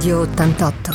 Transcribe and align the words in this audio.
Radio 0.00 0.24
88. 0.24 0.94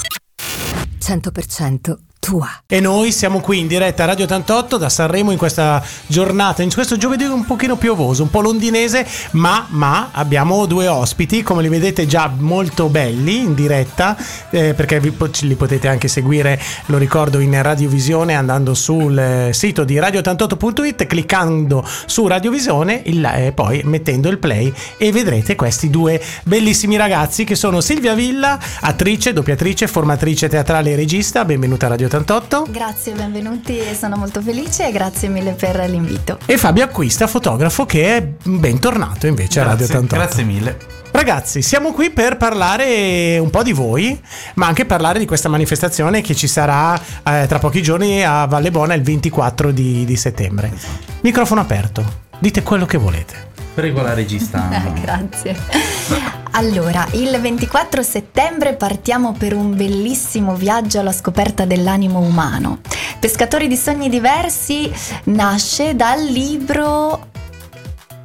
100% 0.99 1.97
tua. 2.25 2.49
E 2.65 2.79
noi 2.79 3.11
siamo 3.11 3.39
qui 3.39 3.59
in 3.59 3.67
diretta 3.67 4.01
a 4.01 4.07
Radio 4.07 4.23
88 4.23 4.77
da 4.77 4.89
Sanremo 4.89 5.29
in 5.29 5.37
questa 5.37 5.83
giornata, 6.07 6.63
in 6.63 6.73
questo 6.73 6.97
giovedì 6.97 7.23
un 7.23 7.45
pochino 7.45 7.75
piovoso, 7.75 8.23
un 8.23 8.31
po' 8.31 8.41
londinese, 8.41 9.05
ma, 9.33 9.67
ma 9.69 10.09
abbiamo 10.11 10.65
due 10.65 10.87
ospiti, 10.87 11.43
come 11.43 11.61
li 11.61 11.67
vedete 11.67 12.07
già 12.07 12.33
molto 12.35 12.89
belli 12.89 13.41
in 13.41 13.53
diretta, 13.53 14.17
eh, 14.49 14.73
perché 14.73 14.99
vi, 14.99 15.13
li 15.41 15.53
potete 15.53 15.87
anche 15.87 16.07
seguire, 16.07 16.59
lo 16.87 16.97
ricordo, 16.97 17.37
in 17.37 17.61
radiovisione 17.61 18.33
andando 18.33 18.73
sul 18.73 19.15
eh, 19.15 19.53
sito 19.53 19.83
di 19.83 19.99
radio88.it, 19.99 21.05
cliccando 21.05 21.87
su 22.07 22.25
radiovisione 22.25 23.03
e 23.03 23.45
eh, 23.45 23.51
poi 23.51 23.83
mettendo 23.85 24.29
il 24.29 24.39
play 24.39 24.73
e 24.97 25.11
vedrete 25.11 25.55
questi 25.55 25.91
due 25.91 26.19
bellissimi 26.43 26.97
ragazzi 26.97 27.43
che 27.43 27.53
sono 27.53 27.81
Silvia 27.81 28.15
Villa, 28.15 28.57
attrice, 28.79 29.31
doppiatrice, 29.31 29.85
formatrice 29.85 30.49
teatrale 30.49 30.89
e 30.89 30.95
regista, 30.95 31.45
benvenuta 31.45 31.85
a 31.85 31.89
Radio 31.89 32.07
88. 32.07 32.14
88. 32.15 32.67
Grazie, 32.69 33.13
benvenuti, 33.13 33.79
sono 33.93 34.15
molto 34.15 34.41
felice 34.41 34.87
e 34.87 34.91
grazie 34.91 35.27
mille 35.27 35.51
per 35.51 35.77
l'invito. 35.89 36.39
E 36.45 36.57
Fabio 36.57 36.83
Acquista, 36.83 37.27
fotografo 37.27 37.85
che 37.85 38.17
è 38.17 38.27
bentornato 38.43 39.27
invece 39.27 39.61
grazie, 39.61 39.61
a 39.61 39.65
Radio 39.65 39.85
88. 39.85 40.15
Grazie 40.15 40.43
mille. 40.43 40.77
Ragazzi, 41.11 41.61
siamo 41.61 41.93
qui 41.93 42.09
per 42.09 42.35
parlare 42.35 43.37
un 43.37 43.49
po' 43.49 43.63
di 43.63 43.71
voi, 43.71 44.19
ma 44.55 44.67
anche 44.67 44.85
parlare 44.85 45.17
di 45.17 45.25
questa 45.25 45.47
manifestazione 45.47 46.21
che 46.21 46.35
ci 46.35 46.47
sarà 46.47 46.99
eh, 47.23 47.45
tra 47.47 47.57
pochi 47.59 47.81
giorni 47.81 48.23
a 48.23 48.45
Valle 48.45 48.71
Bona 48.71 48.93
il 48.93 49.01
24 49.01 49.71
di, 49.71 50.03
di 50.03 50.15
settembre. 50.17 50.71
Esatto. 50.73 51.13
Microfono 51.21 51.61
aperto, 51.61 52.03
dite 52.39 52.63
quello 52.63 52.85
che 52.85 52.97
volete. 52.97 53.53
Prego 53.73 54.01
la 54.01 54.13
regista. 54.13 54.69
Grazie. 55.01 56.43
Allora, 56.57 57.05
il 57.11 57.37
24 57.37 58.01
settembre 58.01 58.75
partiamo 58.75 59.33
per 59.37 59.53
un 59.53 59.75
bellissimo 59.75 60.55
viaggio 60.55 60.99
alla 61.01 61.11
scoperta 61.11 61.65
dell'animo 61.65 62.19
umano. 62.19 62.79
Pescatori 63.19 63.67
di 63.67 63.75
sogni 63.75 64.07
diversi 64.07 64.89
nasce 65.25 65.97
dal 65.97 66.23
libro 66.23 67.27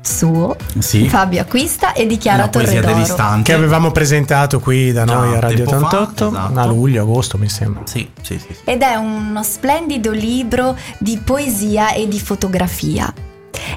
suo, 0.00 0.54
sì. 0.78 1.08
Fabio 1.08 1.40
Acquista 1.40 1.92
e 1.92 2.06
di 2.06 2.18
Chiara 2.18 2.46
Torredoro 2.46 3.42
che 3.42 3.52
avevamo 3.52 3.90
presentato 3.90 4.60
qui 4.60 4.92
da 4.92 5.04
noi 5.04 5.30
Già, 5.30 5.36
a 5.36 5.40
Radio 5.40 5.64
88 5.64 6.30
fa, 6.30 6.38
esatto. 6.38 6.60
a 6.60 6.66
luglio, 6.66 7.02
agosto 7.02 7.36
mi 7.36 7.48
sembra 7.48 7.82
sì, 7.84 8.08
sì, 8.22 8.38
sì, 8.38 8.56
ed 8.64 8.82
è 8.82 8.94
uno 8.94 9.42
splendido 9.42 10.12
libro 10.12 10.76
di 10.98 11.20
poesia 11.22 11.92
e 11.92 12.06
di 12.06 12.20
fotografia 12.20 13.12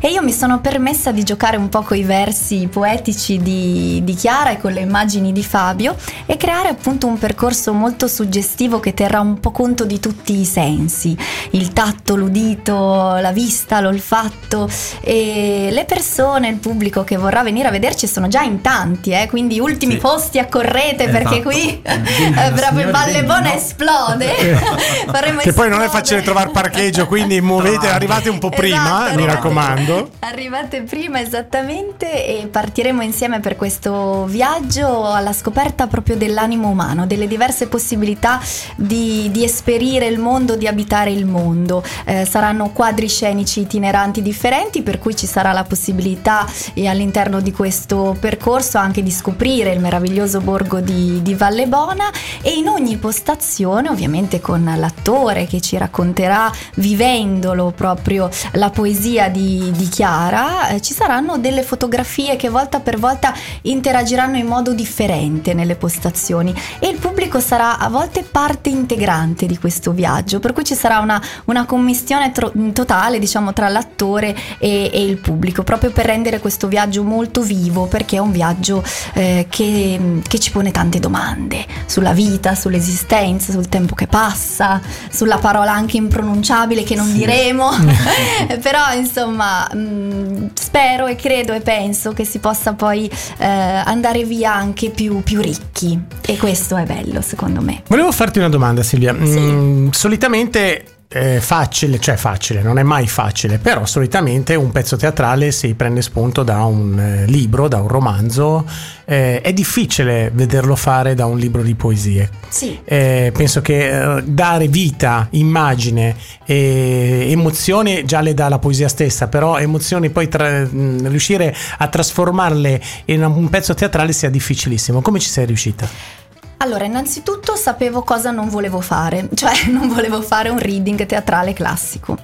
e 0.06 0.10
io 0.10 0.22
mi 0.22 0.34
sono 0.34 0.60
permessa 0.60 1.14
di 1.14 1.24
giocare 1.24 1.56
un 1.56 1.70
po' 1.70 1.82
con 1.82 1.96
i 1.96 2.04
versi 2.04 2.68
poetici 2.70 3.38
di, 3.38 4.02
di 4.04 4.14
Chiara 4.16 4.50
e 4.50 4.58
con 4.58 4.74
le 4.74 4.82
immagini 4.82 5.32
di 5.32 5.46
Fabio 5.46 5.96
e 6.26 6.36
creare 6.36 6.68
appunto 6.68 7.08
un 7.08 7.18
percorso 7.18 7.72
molto 7.72 8.10
suggestivo 8.10 8.82
che 8.82 8.94
terrà 8.94 9.22
un 9.22 9.40
po' 9.40 9.52
conto 9.52 9.86
di 9.86 10.02
tutti 10.02 10.38
i 10.38 10.44
sensi, 10.44 11.18
il 11.52 11.72
tatto, 11.72 12.18
l'udito, 12.18 13.16
la 13.16 13.32
vista, 13.32 13.80
l'olfatto 13.80 14.70
e 15.00 15.70
le 15.72 15.86
persone, 15.86 16.50
il 16.50 16.58
pubblico 16.58 17.06
che 17.06 17.16
vorrà 17.16 17.42
venire 17.42 17.70
a 17.70 17.72
vederci 17.72 18.06
sono 18.06 18.28
già 18.28 18.42
in 18.42 18.60
tanti, 18.60 19.12
eh? 19.12 19.30
quindi 19.30 19.62
ultimi 19.62 19.94
sì. 19.94 20.00
posti 20.00 20.38
accorrete 20.38 21.06
esatto. 21.06 21.30
perché 21.30 21.42
qui 21.42 21.80
eh, 21.82 22.52
proprio 22.54 22.92
Valle 22.92 23.24
Bona 23.24 23.52
no? 23.52 23.54
esplode. 23.54 24.34
che 25.40 25.54
poi 25.54 25.70
non 25.70 25.82
è 25.82 25.88
facile 25.88 26.22
trovare 26.22 26.50
parcheggio, 26.50 27.08
quindi 27.08 27.40
muovete, 27.42 27.88
arrivate 27.88 28.28
un 28.28 28.40
po' 28.40 28.50
prima, 28.50 29.06
esatto, 29.06 29.18
mi 29.18 29.26
raccomando 29.26 29.93
arrivando? 29.94 30.12
Arrivate 30.20 30.82
prima 30.84 31.22
esattamente 31.22 32.26
e 32.26 32.48
partiremo 32.48 33.02
insieme 33.02 33.40
per 33.40 33.56
questo 33.56 34.26
viaggio 34.26 35.06
alla 35.06 35.34
scoperta 35.34 35.88
proprio 35.88 36.16
dell'animo 36.16 36.70
umano, 36.70 37.06
delle 37.06 37.28
diverse 37.28 37.68
possibilità 37.68 38.42
di, 38.76 39.30
di 39.32 39.44
esperire 39.44 40.06
il 40.08 40.20
mondo, 40.20 40.56
di 40.56 40.68
abitare 40.68 41.12
il 41.12 41.26
mondo. 41.26 41.84
Eh, 42.06 42.26
saranno 42.26 42.70
quadri 42.72 43.08
scenici 43.08 43.62
itineranti 43.62 44.22
differenti 44.22 44.82
per 44.82 45.00
cui 45.00 45.16
ci 45.16 45.28
sarà 45.28 45.52
la 45.52 45.64
possibilità 45.64 46.46
eh, 46.74 46.88
all'interno 46.88 47.40
di 47.40 47.52
questo 47.52 48.16
percorso 48.20 48.78
anche 48.78 49.04
di 49.04 49.12
scoprire 49.12 49.72
il 49.72 49.80
meraviglioso 49.80 50.42
borgo 50.42 50.80
di, 50.80 51.22
di 51.22 51.34
Valle 51.36 51.68
Bona 51.68 52.10
e 52.42 52.52
in 52.52 52.68
ogni 52.68 52.98
postazione 52.98 53.90
ovviamente 53.90 54.40
con 54.40 54.72
l'attore 54.76 55.46
che 55.46 55.62
ci 55.62 55.78
racconterà 55.78 56.52
vivendolo 56.76 57.72
proprio 57.76 58.30
la 58.54 58.70
poesia 58.70 59.30
di, 59.30 59.72
di, 59.76 59.83
Chiara 59.90 60.70
eh, 60.70 60.82
ci 60.82 60.94
saranno 60.94 61.38
delle 61.38 61.64
fotografie 61.64 62.36
che 62.36 62.50
volta 62.50 62.80
per 62.80 63.00
volta 63.00 63.34
interagiranno 63.64 64.38
in 64.38 64.46
modo 64.46 64.74
differente 64.74 65.54
nelle 65.54 65.76
postazioni 65.76 66.54
e 66.80 66.88
il 66.88 66.98
pubblico 66.98 67.40
sarà 67.40 67.78
a 67.78 67.90
volte 67.90 68.24
parte 68.24 68.70
integrante 68.70 69.46
di 69.46 69.58
questo 69.58 69.92
viaggio, 69.92 70.40
per 70.40 70.54
cui 70.54 70.64
ci 70.64 70.76
sarà 70.76 71.00
una, 71.00 71.22
una 71.46 71.66
commistione 71.66 72.32
tro- 72.32 72.52
totale 72.74 73.20
diciamo 73.20 73.54
tra 73.54 73.70
l'attore 73.70 74.36
e, 74.58 74.90
e, 74.94 75.04
il 75.04 75.18
pubblico, 75.18 75.64
proprio 75.64 75.92
per 75.92 76.06
rendere 76.06 76.40
questo 76.40 76.68
viaggio 76.68 77.04
molto 77.04 77.42
vivo, 77.42 77.86
perché 77.86 78.18
è 78.18 78.20
un 78.20 78.32
viaggio 78.32 78.84
eh, 79.14 79.48
che, 79.50 80.22
che 80.28 80.40
ci 80.40 80.52
pone 80.52 80.72
tante 80.72 81.00
domande 81.00 81.66
sulla 81.86 82.14
vita, 82.14 82.56
sull'esistenza, 82.56 83.52
sul 83.52 83.70
tempo 83.70 83.96
che 83.96 84.08
passa, 84.08 84.82
sulla 85.10 85.38
parola 85.38 85.72
anche 85.72 85.98
impronunciabile 85.98 86.84
che 86.84 86.96
non 86.96 87.08
sì. 87.08 87.14
diremo, 87.14 87.70
però 88.62 88.94
insomma 88.94 89.63
mh, 89.74 89.78
mm, 89.78 90.48
spero 90.54 91.08
e 91.08 91.16
credo 91.16 91.54
e 91.54 91.62
penso 91.62 92.12
che 92.14 92.26
si 92.26 92.40
possa 92.40 92.74
poi 92.74 93.10
eh, 93.38 93.46
andare 93.46 94.24
via 94.24 94.54
anche 94.54 94.90
più, 94.90 95.22
più, 95.22 95.42
ricchi 95.42 96.00
e 96.26 96.38
questo 96.38 96.76
è 96.78 96.84
bello 96.84 97.22
secondo 97.22 97.62
me. 97.62 97.84
Volevo 97.88 98.12
farti 98.12 98.40
una 98.40 98.50
domanda 98.50 98.84
Silvia, 98.84 99.14
sì. 99.14 99.40
mm, 99.40 99.90
solitamente 99.90 100.86
eh, 101.08 101.40
facile, 101.40 102.00
cioè 102.00 102.16
facile, 102.16 102.62
non 102.62 102.80
è 102.80 102.84
mai 102.84 103.08
facile, 103.08 103.60
però 103.60 103.86
solitamente 103.86 104.56
un 104.56 104.72
pezzo 104.72 104.98
teatrale 104.98 105.52
si 105.52 105.74
prende 105.76 106.02
spunto 106.02 106.44
da 106.44 106.64
un 106.64 107.00
eh, 107.00 107.26
libro, 107.26 107.68
da 107.68 107.80
un 107.80 107.88
romanzo, 107.88 108.66
eh, 109.06 109.42
è 109.42 109.54
difficile 109.54 110.32
vederlo 110.34 110.76
fare 110.76 111.14
da 111.14 111.26
un 111.26 111.38
libro 111.38 111.62
di 111.62 111.76
poesie. 111.76 112.30
Sì. 112.50 112.80
Eh, 112.84 113.32
penso 113.36 113.62
che 113.62 114.18
eh, 114.18 114.24
dare 114.24 114.68
vita, 114.68 115.28
immagine 115.32 116.16
e 116.46 117.28
emozioni 117.30 118.06
già 118.06 118.22
le 118.22 118.34
dà 118.34 118.50
la 118.50 118.60
poesia 118.60 118.88
stessa, 118.88 119.28
però 119.28 119.58
emozioni 119.60 120.10
poi 120.10 120.28
tra, 120.28 120.62
mh, 120.62 121.10
riuscire 121.10 121.56
a 121.78 121.88
trasformarle 121.88 122.82
in 123.06 123.24
un 123.24 123.50
pezzo 123.50 123.74
teatrale 123.74 124.14
sia 124.14 124.30
difficilissimo. 124.30 125.02
Come 125.02 125.20
ci 125.20 125.30
sei 125.30 125.46
riuscita? 125.46 126.22
Allora, 126.64 126.86
innanzitutto 126.86 127.58
sapevo 127.58 128.04
cosa 128.04 128.32
non 128.32 128.48
volevo 128.48 128.80
fare, 128.80 129.28
cioè 129.36 129.68
non 129.68 129.90
volevo 129.90 130.22
fare 130.22 130.48
un 130.48 130.60
reading 130.60 131.06
teatrale 131.06 131.52
classico. 131.52 132.18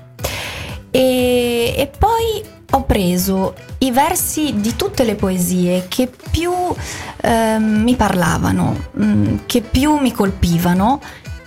E, 0.90 1.74
e 1.76 1.92
poi 1.98 2.42
ho 2.72 2.84
preso 2.84 3.54
i 3.80 3.92
versi 3.92 4.62
di 4.62 4.78
tutte 4.78 5.04
le 5.04 5.16
poesie 5.16 5.88
che 5.90 6.10
più 6.32 6.54
eh, 7.22 7.58
mi 7.60 7.96
parlavano, 7.98 8.88
mm, 8.98 9.38
che 9.46 9.60
più 9.60 9.98
mi 9.98 10.14
colpivano 10.14 11.02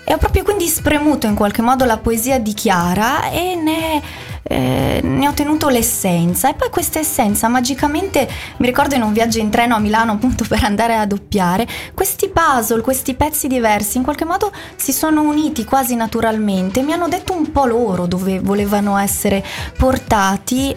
e 0.05 0.13
ho 0.13 0.19
proprio 0.19 0.43
quindi 0.43 0.67
spremuto 0.67 1.27
in 1.27 1.35
qualche 1.35 1.63
modo 1.63 1.87
la 1.87 1.97
poesia 1.97 2.39
di 2.39 2.53
Chiara 2.53 3.31
e 3.31 3.55
ne 3.55 4.03
eh, 4.53 5.01
ne 5.03 5.27
ho 5.27 5.33
tenuto 5.33 5.69
l'essenza. 5.69 6.51
E 6.51 6.55
poi 6.55 6.69
questa 6.69 6.99
essenza 6.99 7.49
magicamente 7.49 8.29
mi 8.59 8.67
ricordo 8.67 8.95
in 8.95 9.03
un 9.03 9.13
viaggio 9.13 9.39
in 9.39 9.51
treno 9.51 9.75
a 9.75 9.79
Milano 9.79 10.13
appunto 10.13 10.45
per 10.49 10.63
andare 10.65 10.95
a 10.97 11.07
doppiare 11.07 11.67
questi 11.95 12.29
puzzle, 12.29 12.83
questi 12.83 13.15
pezzi 13.15 13.49
diversi 13.49 13.97
in 13.97 14.03
qualche 14.03 14.25
modo 14.25 14.53
si 14.77 14.93
sono 14.93 15.23
uniti 15.23 15.65
quasi 15.65 15.95
naturalmente. 15.95 16.83
Mi 16.83 16.93
hanno 16.93 17.09
detto 17.09 17.33
un 17.33 17.51
po' 17.51 17.65
loro 17.65 18.07
dove 18.07 18.41
volevano 18.41 18.99
essere 18.99 19.43
portati. 19.77 20.77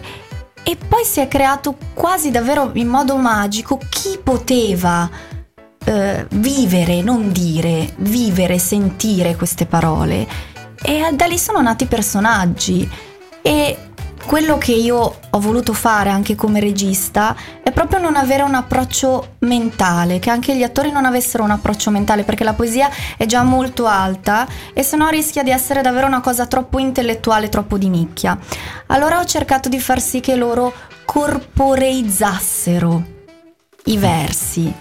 E 0.68 0.76
poi 0.76 1.04
si 1.04 1.20
è 1.20 1.28
creato 1.28 1.76
quasi 1.94 2.32
davvero 2.32 2.70
in 2.72 2.88
modo 2.88 3.14
magico 3.16 3.78
chi 3.88 4.18
poteva 4.20 5.08
eh, 5.84 6.26
vivere, 6.30 7.02
non 7.02 7.30
dire, 7.30 7.94
vivere, 7.98 8.58
sentire 8.58 9.36
queste 9.36 9.66
parole. 9.66 10.26
E 10.82 11.08
da 11.12 11.26
lì 11.26 11.38
sono 11.38 11.60
nati 11.60 11.86
personaggi 11.86 12.88
e 13.46 13.78
quello 14.26 14.58
che 14.58 14.72
io 14.72 15.18
ho 15.30 15.38
voluto 15.38 15.72
fare 15.72 16.10
anche 16.10 16.34
come 16.34 16.58
regista 16.58 17.36
è 17.62 17.70
proprio 17.70 18.00
non 18.00 18.16
avere 18.16 18.42
un 18.42 18.56
approccio 18.56 19.36
mentale, 19.40 20.18
che 20.18 20.30
anche 20.30 20.56
gli 20.56 20.64
attori 20.64 20.90
non 20.90 21.04
avessero 21.04 21.44
un 21.44 21.52
approccio 21.52 21.92
mentale, 21.92 22.24
perché 22.24 22.42
la 22.42 22.54
poesia 22.54 22.90
è 23.16 23.24
già 23.24 23.44
molto 23.44 23.86
alta 23.86 24.48
e 24.72 24.82
se 24.82 24.96
no 24.96 25.08
rischia 25.10 25.44
di 25.44 25.50
essere 25.50 25.80
davvero 25.80 26.08
una 26.08 26.20
cosa 26.20 26.46
troppo 26.46 26.80
intellettuale, 26.80 27.48
troppo 27.48 27.78
di 27.78 27.88
nicchia. 27.88 28.36
Allora 28.86 29.20
ho 29.20 29.24
cercato 29.24 29.68
di 29.68 29.78
far 29.78 30.00
sì 30.00 30.18
che 30.18 30.34
loro 30.34 30.72
corporeizzassero 31.04 33.04
i 33.84 33.96
versi 33.96 34.74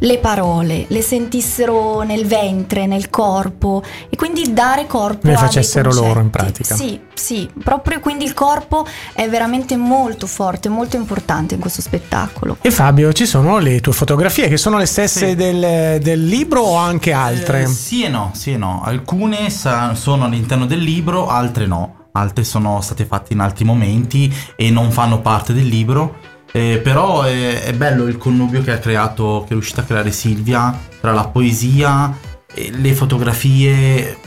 le 0.00 0.18
parole 0.18 0.84
le 0.88 1.02
sentissero 1.02 2.02
nel 2.02 2.26
ventre, 2.26 2.86
nel 2.86 3.10
corpo 3.10 3.82
e 4.08 4.16
quindi 4.16 4.52
dare 4.52 4.86
corpo 4.86 5.26
Le 5.26 5.36
facessero 5.36 5.92
loro, 5.92 6.20
in 6.20 6.30
pratica. 6.30 6.74
Sì, 6.74 7.00
sì, 7.14 7.48
proprio 7.62 8.00
quindi 8.00 8.24
il 8.24 8.34
corpo 8.34 8.86
è 9.12 9.28
veramente 9.28 9.76
molto 9.76 10.26
forte, 10.26 10.68
molto 10.68 10.96
importante 10.96 11.54
in 11.54 11.60
questo 11.60 11.80
spettacolo. 11.82 12.58
E 12.60 12.70
Fabio, 12.70 13.12
ci 13.12 13.26
sono 13.26 13.58
le 13.58 13.80
tue 13.80 13.92
fotografie 13.92 14.48
che 14.48 14.56
sono 14.56 14.78
le 14.78 14.86
stesse 14.86 15.28
Sì. 15.30 15.34
del, 15.34 16.00
del 16.00 16.24
libro 16.26 16.60
o 16.60 16.76
anche 16.76 17.12
altre? 17.12 17.62
Eh, 17.62 17.66
sì 17.66 18.04
e 18.04 18.08
no, 18.08 18.30
sì 18.34 18.52
e 18.52 18.56
no. 18.56 18.82
Alcune 18.84 19.50
sa- 19.50 19.94
sono 19.94 20.24
all'interno 20.24 20.66
del 20.66 20.80
libro, 20.80 21.28
altre 21.28 21.66
no. 21.66 21.94
Altre 22.12 22.42
sono 22.42 22.80
state 22.80 23.04
fatte 23.04 23.32
in 23.32 23.40
altri 23.40 23.64
momenti 23.64 24.32
e 24.56 24.70
non 24.70 24.90
fanno 24.90 25.20
parte 25.20 25.52
del 25.52 25.66
libro. 25.66 26.16
Eh, 26.52 26.80
però 26.82 27.22
è, 27.22 27.62
è 27.62 27.72
bello 27.74 28.06
il 28.06 28.16
connubio 28.16 28.62
che 28.62 28.72
ha 28.72 28.78
creato, 28.78 29.40
che 29.42 29.50
è 29.50 29.52
riuscita 29.52 29.82
a 29.82 29.84
creare 29.84 30.10
Silvia 30.10 30.76
tra 31.00 31.12
la 31.12 31.28
poesia, 31.28 32.16
le 32.54 32.94
fotografie 32.94 34.18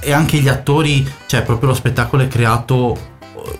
e 0.00 0.12
anche 0.12 0.38
gli 0.38 0.48
attori. 0.48 1.06
Cioè, 1.26 1.42
proprio 1.42 1.70
lo 1.70 1.74
spettacolo 1.74 2.22
è 2.22 2.28
creato 2.28 3.09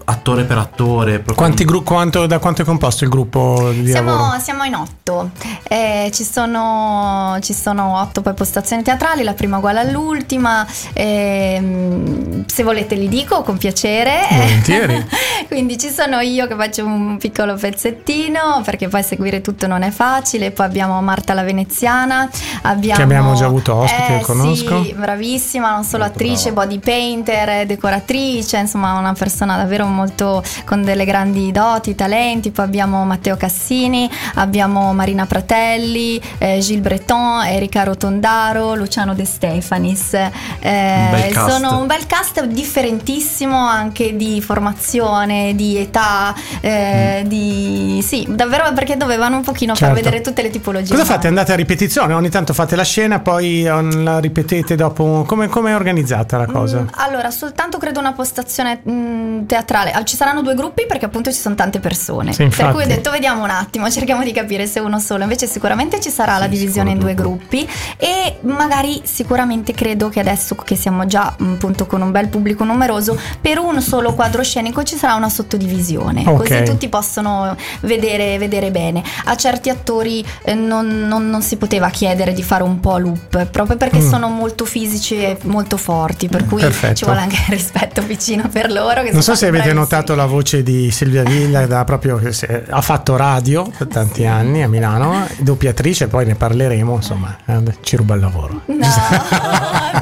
attore 0.04 0.44
per 0.44 0.58
attore. 0.58 1.22
gru- 1.64 1.84
quanto- 1.84 2.26
da 2.26 2.38
quanto 2.38 2.62
è 2.62 2.64
composto 2.64 3.04
il 3.04 3.10
gruppo 3.10 3.70
di 3.72 3.90
Siamo, 3.90 4.10
lavoro? 4.16 4.38
siamo 4.40 4.64
in 4.64 4.74
otto, 4.74 5.30
Eh, 5.64 6.10
ci, 6.12 6.24
sono, 6.24 7.36
ci 7.40 7.52
sono 7.54 7.98
otto 8.00 8.20
poi 8.22 8.34
postazioni 8.34 8.82
teatrali, 8.82 9.22
la 9.22 9.34
prima 9.34 9.58
uguale 9.58 9.80
all'ultima, 9.80 10.66
Ehm, 10.92 12.44
se 12.46 12.62
volete 12.62 12.94
li 12.94 13.08
dico 13.08 13.42
con 13.42 13.56
piacere. 13.56 14.20
Volentieri. 14.30 15.06
Quindi 15.48 15.78
ci 15.78 15.90
sono 15.90 16.20
io 16.20 16.46
che 16.46 16.54
faccio 16.54 16.84
un 16.84 17.16
piccolo 17.18 17.54
pezzettino 17.54 18.62
perché 18.64 18.88
poi 18.88 19.02
seguire 19.02 19.40
tutto 19.40 19.66
non 19.66 19.82
è 19.82 19.90
facile, 19.90 20.50
poi 20.50 20.66
abbiamo 20.66 21.00
Marta 21.02 21.34
la 21.34 21.42
Veneziana, 21.42 22.28
abbiamo, 22.62 22.96
Che 22.96 23.02
abbiamo 23.02 23.34
già 23.34 23.46
avuto 23.46 23.74
ospite, 23.74 24.18
eh, 24.18 24.20
conosco. 24.20 24.82
Sì, 24.84 24.94
bravissima, 24.94 25.70
non 25.72 25.84
solo 25.84 26.04
Molto 26.04 26.18
attrice, 26.18 26.52
brava. 26.52 26.66
body 26.66 26.78
painter, 26.78 27.66
decoratrice, 27.66 28.58
insomma 28.58 28.98
una 28.98 29.12
persona 29.12 29.56
davvero 29.56 29.69
molto 29.78 30.42
con 30.64 30.82
delle 30.82 31.04
grandi 31.04 31.52
doti, 31.52 31.94
talenti. 31.94 32.50
Poi 32.50 32.64
abbiamo 32.64 33.04
Matteo 33.04 33.36
Cassini, 33.36 34.10
abbiamo 34.34 34.92
Marina 34.92 35.26
Pratelli, 35.26 36.20
eh, 36.38 36.58
Gilles 36.60 36.82
Breton, 36.82 37.44
Erika 37.44 37.84
Rotondaro, 37.84 38.74
Luciano 38.74 39.14
De 39.14 39.24
Stefanis. 39.24 40.14
Eh, 40.60 41.32
Un 41.34 41.48
sono 41.48 41.78
un 41.78 41.86
bel 41.86 42.06
cast 42.06 42.44
differentissimo 42.44 43.56
anche 43.56 44.16
di 44.16 44.40
formazione, 44.40 45.54
di 45.54 45.76
età, 45.76 46.34
eh, 46.60 47.22
di... 47.26 48.02
sì, 48.06 48.26
davvero 48.28 48.72
perché 48.72 48.96
dovevano 48.96 49.36
un 49.36 49.42
pochino 49.42 49.74
far 49.74 49.88
Certo. 49.88 50.02
vedere 50.02 50.20
tutte 50.22 50.42
le 50.42 50.50
tipologie. 50.50 50.92
Cosa 50.92 51.04
fate? 51.04 51.26
Andate 51.28 51.52
a 51.52 51.56
ripetizione? 51.56 52.14
Ogni 52.14 52.28
tanto 52.30 52.52
fate 52.52 52.76
la 52.76 52.84
scena, 52.84 53.20
poi 53.20 53.62
la 53.62 54.18
ripetete 54.18 54.74
dopo. 54.74 55.24
Come 55.26 55.48
come 55.48 55.72
è 55.72 55.74
organizzata 55.74 56.38
la 56.38 56.46
cosa? 56.46 56.80
Mm, 56.80 56.86
allora, 56.92 57.30
soltanto 57.30 57.78
credo 57.78 58.00
una 58.00 58.12
postazione 58.12 58.80
mm, 58.88 59.44
teatrale. 59.46 59.59
Ah, 59.92 60.04
Ci 60.04 60.16
saranno 60.16 60.42
due 60.42 60.54
gruppi 60.54 60.86
perché 60.86 61.04
appunto 61.04 61.30
ci 61.32 61.38
sono 61.38 61.54
tante 61.54 61.78
persone. 61.80 62.32
Sì, 62.32 62.46
per 62.46 62.70
cui 62.72 62.82
ho 62.82 62.86
detto 62.86 63.10
vediamo 63.10 63.42
un 63.44 63.50
attimo, 63.50 63.90
cerchiamo 63.90 64.22
di 64.24 64.32
capire 64.32 64.66
se 64.66 64.80
uno 64.80 64.98
solo. 64.98 65.22
Invece 65.22 65.46
sicuramente 65.46 66.00
ci 66.00 66.10
sarà 66.10 66.38
la 66.38 66.44
Sì, 66.44 66.50
divisione 66.50 66.90
in 66.92 66.98
due 66.98 67.14
gruppi 67.14 67.68
e 67.96 68.38
magari 68.42 69.00
sicuramente 69.04 69.72
credo 69.72 70.08
che 70.08 70.20
adesso 70.20 70.54
che 70.54 70.76
siamo 70.76 71.06
già 71.06 71.34
appunto 71.38 71.86
con 71.86 72.00
un 72.00 72.10
bel 72.10 72.28
pubblico 72.28 72.64
numeroso, 72.64 73.18
per 73.40 73.58
un 73.58 73.80
solo 73.80 74.14
quadro 74.14 74.42
scenico 74.42 74.82
ci 74.82 74.96
sarà 74.96 75.14
una 75.14 75.28
sottodivisione. 75.28 76.22
Ok. 76.26 76.36
Così 76.48 76.62
tutti 76.64 76.88
possono 76.88 77.56
vedere, 77.80 78.38
vedere 78.38 78.70
bene. 78.70 79.02
A 79.24 79.36
certi 79.36 79.68
attori 79.70 80.24
eh, 80.44 80.54
non, 80.54 81.06
non- 81.06 81.28
non 81.28 81.42
si 81.42 81.56
poteva 81.56 81.88
chiedere 81.90 82.32
di 82.32 82.42
fare 82.42 82.62
un 82.62 82.80
po' 82.80 82.98
loop, 82.98 83.46
proprio 83.46 83.76
perché 83.76 83.98
Mm. 84.00 84.08
sono 84.08 84.28
molto 84.28 84.64
fisici 84.64 85.16
e 85.22 85.36
molto 85.44 85.76
forti, 85.76 86.28
per 86.28 86.46
cui 86.46 86.60
Perfetto. 86.60 86.94
ci 86.94 87.04
vuole 87.04 87.20
anche 87.20 87.36
rispetto 87.50 88.00
vicino 88.02 88.48
per 88.50 88.70
loro. 88.72 89.02
Non 89.10 89.22
so 89.22 89.34
se 89.34 89.49
avete 89.50 89.72
notato 89.72 90.14
la 90.14 90.26
voce 90.26 90.62
di 90.62 90.90
Silvia 90.90 91.22
Villa, 91.22 91.66
da 91.66 91.84
proprio 91.84 92.20
ha 92.68 92.80
fatto 92.80 93.16
radio 93.16 93.70
per 93.76 93.88
tanti 93.88 94.24
anni 94.24 94.62
a 94.62 94.68
Milano, 94.68 95.26
doppiatrice, 95.38 96.08
poi 96.08 96.24
ne 96.24 96.34
parleremo, 96.34 96.94
insomma, 96.94 97.36
eh, 97.44 97.62
ci 97.82 97.96
ruba 97.96 98.14
il 98.14 98.20
lavoro. 98.20 98.62
No, 98.66 98.76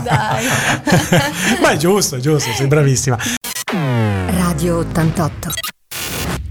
dai. 0.05 0.45
Ma 1.63 1.71
è 1.71 1.77
giusto, 1.77 2.17
è 2.17 2.21
giusto, 2.21 2.53
sei 2.53 2.67
bravissima. 2.67 3.17
Radio 4.27 4.79
88. 4.79 5.51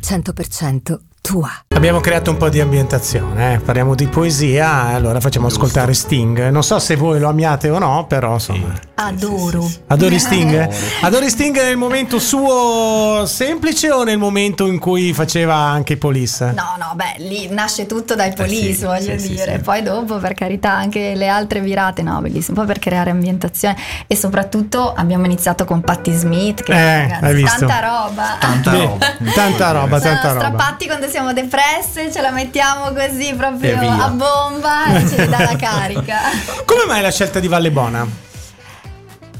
100% 0.01 1.06
tua. 1.27 1.51
Abbiamo 1.75 1.99
creato 1.99 2.31
un 2.31 2.37
po' 2.37 2.47
di 2.47 2.61
ambientazione, 2.61 3.55
eh. 3.55 3.59
parliamo 3.59 3.95
di 3.95 4.07
poesia, 4.07 4.85
allora 4.95 5.19
facciamo 5.19 5.47
Giusto. 5.49 5.63
ascoltare 5.65 5.93
Sting. 5.93 6.47
Non 6.49 6.63
so 6.63 6.79
se 6.79 6.95
voi 6.95 7.19
lo 7.19 7.27
amiate 7.27 7.69
o 7.69 7.77
no, 7.79 8.05
però 8.07 8.33
insomma. 8.35 8.73
Adoro. 8.95 9.69
Adori 9.87 10.17
Sting? 10.17 10.67
Adori 11.01 11.29
Sting 11.29 11.55
nel 11.61 11.75
momento 11.75 12.17
suo 12.17 13.25
semplice 13.27 13.91
o 13.91 14.03
nel 14.03 14.17
momento 14.17 14.65
in 14.67 14.79
cui 14.79 15.13
faceva 15.13 15.55
anche 15.55 15.93
i 15.93 15.97
Police? 15.97 16.45
No, 16.45 16.75
no, 16.79 16.93
beh, 16.95 17.15
lì 17.17 17.47
nasce 17.49 17.85
tutto 17.85 18.15
dai 18.15 18.33
police, 18.33 18.73
sì, 18.73 18.85
voglio 18.85 19.17
sì, 19.17 19.19
sì, 19.19 19.27
dire. 19.33 19.55
sì. 19.57 19.61
Poi 19.61 19.83
dopo, 19.83 20.17
per 20.17 20.33
carità, 20.33 20.71
anche 20.71 21.13
le 21.13 21.27
altre 21.27 21.59
virate, 21.59 22.01
no, 22.01 22.19
bellissimo. 22.21 22.55
Poi 22.57 22.65
per 22.65 22.79
creare 22.79 23.11
ambientazione. 23.11 23.75
E 24.07 24.15
soprattutto 24.15 24.93
abbiamo 24.95 25.25
iniziato 25.25 25.65
con 25.65 25.81
Patti 25.81 26.11
Smith, 26.13 26.63
che 26.63 26.71
Eh, 26.71 27.01
ragazzi, 27.01 27.25
hai 27.25 27.33
visto? 27.35 27.65
tanta 27.65 27.79
roba. 27.81 28.37
Tanta 28.39 28.71
roba. 28.71 29.05
tanta 29.35 29.71
roba, 29.71 29.99
tanta 29.99 30.27
roba. 30.33 30.39
strappati 30.45 30.85
quando 30.87 31.07
siamo 31.17 31.33
depresse, 31.33 32.11
ce 32.11 32.21
la 32.21 32.29
mettiamo 32.29 32.91
così 32.93 33.33
proprio 33.33 33.79
a 33.79 34.09
bomba 34.09 34.85
e 34.85 35.07
ci 35.07 35.15
dà 35.15 35.39
la 35.39 35.55
carica. 35.55 36.19
Come 36.63 36.85
mai 36.85 37.01
la 37.01 37.09
scelta 37.09 37.39
di 37.39 37.47
Vallebona? 37.47 38.26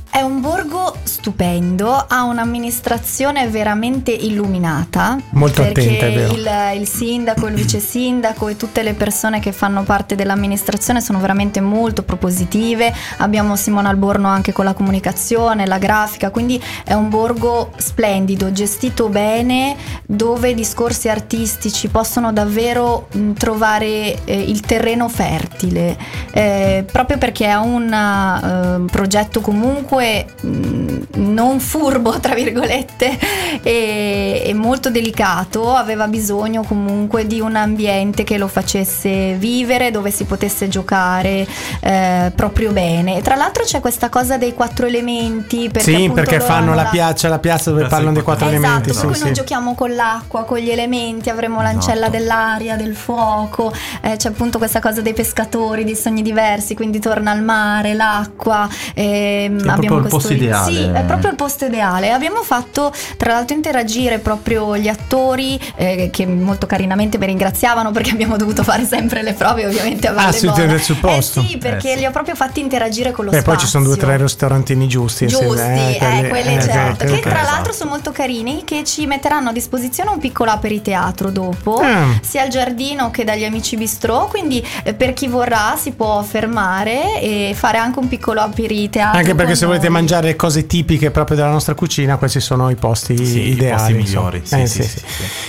È 0.09 0.21
un 0.21 0.41
borgo 0.41 0.95
stupendo, 1.03 1.93
ha 1.93 2.23
un'amministrazione 2.23 3.47
veramente 3.47 4.11
illuminata. 4.11 5.15
Molto 5.31 5.61
perché 5.61 5.81
attenta, 5.81 6.05
è 6.07 6.13
vero. 6.13 6.33
Il, 6.33 6.81
il 6.81 6.87
sindaco, 6.87 7.47
il 7.47 7.53
vice 7.53 7.79
sindaco 7.79 8.47
e 8.47 8.55
tutte 8.55 8.81
le 8.81 8.95
persone 8.95 9.39
che 9.39 9.51
fanno 9.51 9.83
parte 9.83 10.15
dell'amministrazione 10.15 11.01
sono 11.01 11.19
veramente 11.19 11.61
molto 11.61 12.01
propositive. 12.01 12.91
Abbiamo 13.17 13.55
Simona 13.55 13.89
Alborno 13.89 14.27
anche 14.27 14.53
con 14.53 14.65
la 14.65 14.73
comunicazione, 14.73 15.67
la 15.67 15.77
grafica, 15.77 16.31
quindi 16.31 16.59
è 16.83 16.93
un 16.93 17.09
borgo 17.09 17.71
splendido, 17.77 18.51
gestito 18.51 19.09
bene, 19.09 19.75
dove 20.05 20.49
i 20.49 20.55
discorsi 20.55 21.09
artistici 21.09 21.89
possono 21.89 22.33
davvero 22.33 23.07
mh, 23.11 23.33
trovare 23.33 24.23
eh, 24.23 24.41
il 24.41 24.61
terreno 24.61 25.09
fertile, 25.09 25.95
eh, 26.31 26.83
proprio 26.91 27.19
perché 27.19 27.45
è 27.45 27.55
un 27.55 27.93
eh, 27.93 28.89
progetto 28.89 29.41
comunque 29.41 29.96
mh, 29.99 30.95
non 31.15 31.59
furbo, 31.59 32.19
tra 32.19 32.33
virgolette, 32.33 33.17
e, 33.63 34.43
e 34.45 34.53
molto 34.53 34.89
delicato, 34.89 35.73
aveva 35.73 36.07
bisogno 36.07 36.63
comunque 36.63 37.25
di 37.27 37.39
un 37.39 37.55
ambiente 37.55 38.23
che 38.23 38.37
lo 38.37 38.47
facesse 38.47 39.33
vivere, 39.33 39.91
dove 39.91 40.11
si 40.11 40.23
potesse 40.25 40.67
giocare 40.67 41.45
eh, 41.81 42.31
proprio 42.35 42.71
bene. 42.71 43.17
E 43.17 43.21
tra 43.21 43.35
l'altro 43.35 43.63
c'è 43.63 43.79
questa 43.79 44.09
cosa 44.09 44.37
dei 44.37 44.53
quattro 44.53 44.85
elementi. 44.85 45.69
Perché 45.69 45.95
sì, 45.95 46.09
perché 46.13 46.39
fanno 46.39 46.71
hanno 46.71 46.75
la 46.75 46.85
piazza, 46.85 47.27
la 47.27 47.39
piazza 47.39 47.69
dove 47.69 47.81
Piazza 47.81 47.95
parlano 47.95 48.13
dei 48.13 48.23
dei 48.23 48.23
quattro 48.23 48.47
quattro 48.47 48.47
elementi. 48.47 48.89
Esatto, 48.89 49.07
per 49.07 49.15
sì, 49.15 49.21
cui 49.21 49.27
noi 49.27 49.35
sì. 49.35 49.41
giochiamo 49.41 49.75
con 49.75 49.95
l'acqua, 49.95 50.43
con 50.43 50.57
gli 50.57 50.69
elementi, 50.69 51.29
avremo 51.29 51.61
l'ancella 51.61 52.07
Esatto. 52.07 52.17
dell'aria, 52.17 52.75
del 52.75 52.95
fuoco, 52.95 53.73
eh, 54.01 54.15
c'è 54.15 54.29
appunto 54.29 54.57
questa 54.57 54.79
cosa 54.79 55.01
dei 55.01 55.13
pescatori, 55.13 55.83
di 55.83 55.95
sogni 55.95 56.21
diversi, 56.21 56.75
quindi 56.75 56.99
torna 56.99 57.31
al 57.31 57.43
mare, 57.43 57.93
l'acqua. 57.93 58.67
ehm, 58.93 59.67
abbiamo 59.67 59.86
proprio 59.87 60.05
il 60.05 60.09
posto 60.13 60.33
ideale. 60.33 60.71
Sì, 60.71 60.83
è 60.93 61.03
proprio 61.03 61.29
il 61.29 61.35
posto 61.35 61.65
ideale. 61.65 62.11
Abbiamo 62.11 62.43
fatto 62.43 62.91
tra 63.17 63.33
l'altro 63.33 63.55
interagire 63.55 64.19
proprio 64.19 64.77
gli 64.77 64.87
attori 64.87 65.59
eh, 65.75 66.09
che 66.11 66.25
molto 66.25 66.67
carinamente 66.67 67.17
mi 67.17 67.25
ringraziavano 67.25 67.91
perché 67.91 68.11
abbiamo 68.11 68.37
dovuto 68.37 68.63
fare 68.63 68.85
sempre 68.85 69.23
le 69.23 69.33
prove 69.33 69.65
ovviamente 69.65 70.07
a 70.07 70.11
Ah, 70.11 70.13
Valle 70.13 70.31
siete 70.33 70.61
Bona. 70.61 70.71
del 70.71 70.81
supposto? 70.81 71.39
Eh 71.41 71.47
sì, 71.47 71.57
perché 71.57 71.89
Eh 71.91 71.93
sì. 71.95 71.99
li 71.99 72.05
ho 72.05 72.11
proprio 72.11 72.35
fatti 72.35 72.59
interagire 72.59 73.11
con 73.11 73.25
lo 73.25 73.31
E 73.31 73.35
spazio. 73.35 73.51
poi 73.53 73.61
ci 73.61 73.67
sono 73.67 73.83
due 73.85 73.93
o 73.93 73.97
tre 73.97 74.17
ristorantini 74.17 74.87
giusti. 74.87 75.27
Giusti, 75.27 75.45
eh, 75.45 75.97
quelli- 75.99 76.27
quelli 76.29 76.55
eh, 76.55 76.61
certo. 76.61 77.05
ok, 77.05 77.13
Che 77.15 77.19
tra 77.21 77.41
l'altro 77.41 77.51
esatto. 77.71 77.73
sono 77.73 77.89
molto 77.91 78.11
carini, 78.11 78.63
che 78.63 78.83
ci 78.83 79.05
metteranno 79.05 79.49
a 79.49 79.51
disposizione 79.53 80.09
un 80.11 80.19
piccolo 80.19 80.51
aperiteatro 80.51 81.29
dopo, 81.31 81.79
Ah. 81.79 82.19
sia 82.21 82.43
al 82.43 82.49
giardino 82.49 83.09
che 83.11 83.23
dagli 83.23 83.43
amici 83.43 83.75
bistrò. 83.77 84.27
Quindi 84.27 84.65
eh, 84.83 84.93
per 84.93 85.13
chi 85.13 85.27
vorrà 85.27 85.75
si 85.77 85.91
può 85.91 86.21
fermare 86.23 87.21
e 87.21 87.53
fare 87.55 87.77
anche 87.77 87.99
un 87.99 88.07
piccolo 88.07 88.41
aperiteatro. 88.41 89.17
Anche 89.19 89.35
perché 89.35 89.55
se 89.55 89.65
volete 89.77 89.89
mangiare 89.89 90.35
cose 90.35 90.65
tipiche 90.67 91.11
proprio 91.11 91.37
della 91.37 91.49
nostra 91.51 91.73
cucina, 91.75 92.17
questi 92.17 92.39
sono 92.39 92.69
i 92.69 92.75
posti 92.75 93.15
Sì, 93.25 93.39
i 93.41 93.49
ideali. 93.51 93.71
posti 93.75 93.91
insomma. 93.93 94.29
migliori, 94.31 94.41
sì, 94.43 94.55
Eh, 94.61 94.67
sì, 94.67 94.83
sì. 94.83 95.01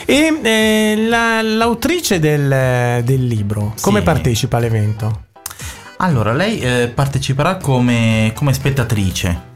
E 0.04 0.40
eh, 0.42 1.06
la- 1.08 1.42
l'autrice 1.42 2.18
del, 2.18 3.02
del 3.04 3.26
libro, 3.26 3.74
come 3.80 4.02
partecipa 4.02 4.58
all'evento? 4.58 5.24
Allora, 5.98 6.32
lei 6.32 6.60
eh, 6.60 6.90
parteciperà 6.94 7.56
come, 7.56 8.32
come 8.34 8.52
spettatrice. 8.52 9.46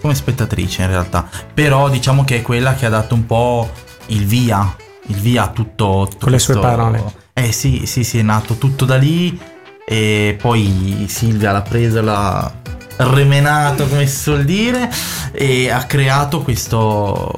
Come 0.00 0.14
spettatrice 0.14 0.80
in 0.82 0.88
realtà. 0.88 1.28
Però 1.52 1.90
diciamo 1.90 2.24
che 2.24 2.36
è 2.38 2.42
quella 2.42 2.74
che 2.74 2.86
ha 2.86 2.88
dato 2.88 3.14
un 3.14 3.26
po' 3.26 3.70
il 4.06 4.24
via. 4.24 4.74
Il 5.08 5.16
via 5.16 5.42
a 5.42 5.48
tutto. 5.48 6.06
tutto 6.08 6.24
Con 6.24 6.32
le 6.32 6.38
sue 6.38 6.54
questo- 6.54 6.70
parole. 6.74 7.04
Eh 7.34 7.52
sì, 7.52 7.82
sì, 7.84 8.02
sì, 8.04 8.18
è 8.18 8.22
nato 8.22 8.54
tutto 8.54 8.84
da 8.86 8.96
lì. 8.96 9.38
e 9.86 10.36
poi 10.40 11.04
Silvia 11.08 11.50
l'ha 11.52 11.62
preso, 11.62 12.00
l'ha 12.00 12.50
remenato 13.08 13.86
come 13.86 14.06
si 14.06 14.16
suol 14.16 14.44
dire 14.44 14.90
e 15.32 15.70
ha 15.70 15.84
creato 15.84 16.40
questo, 16.42 17.32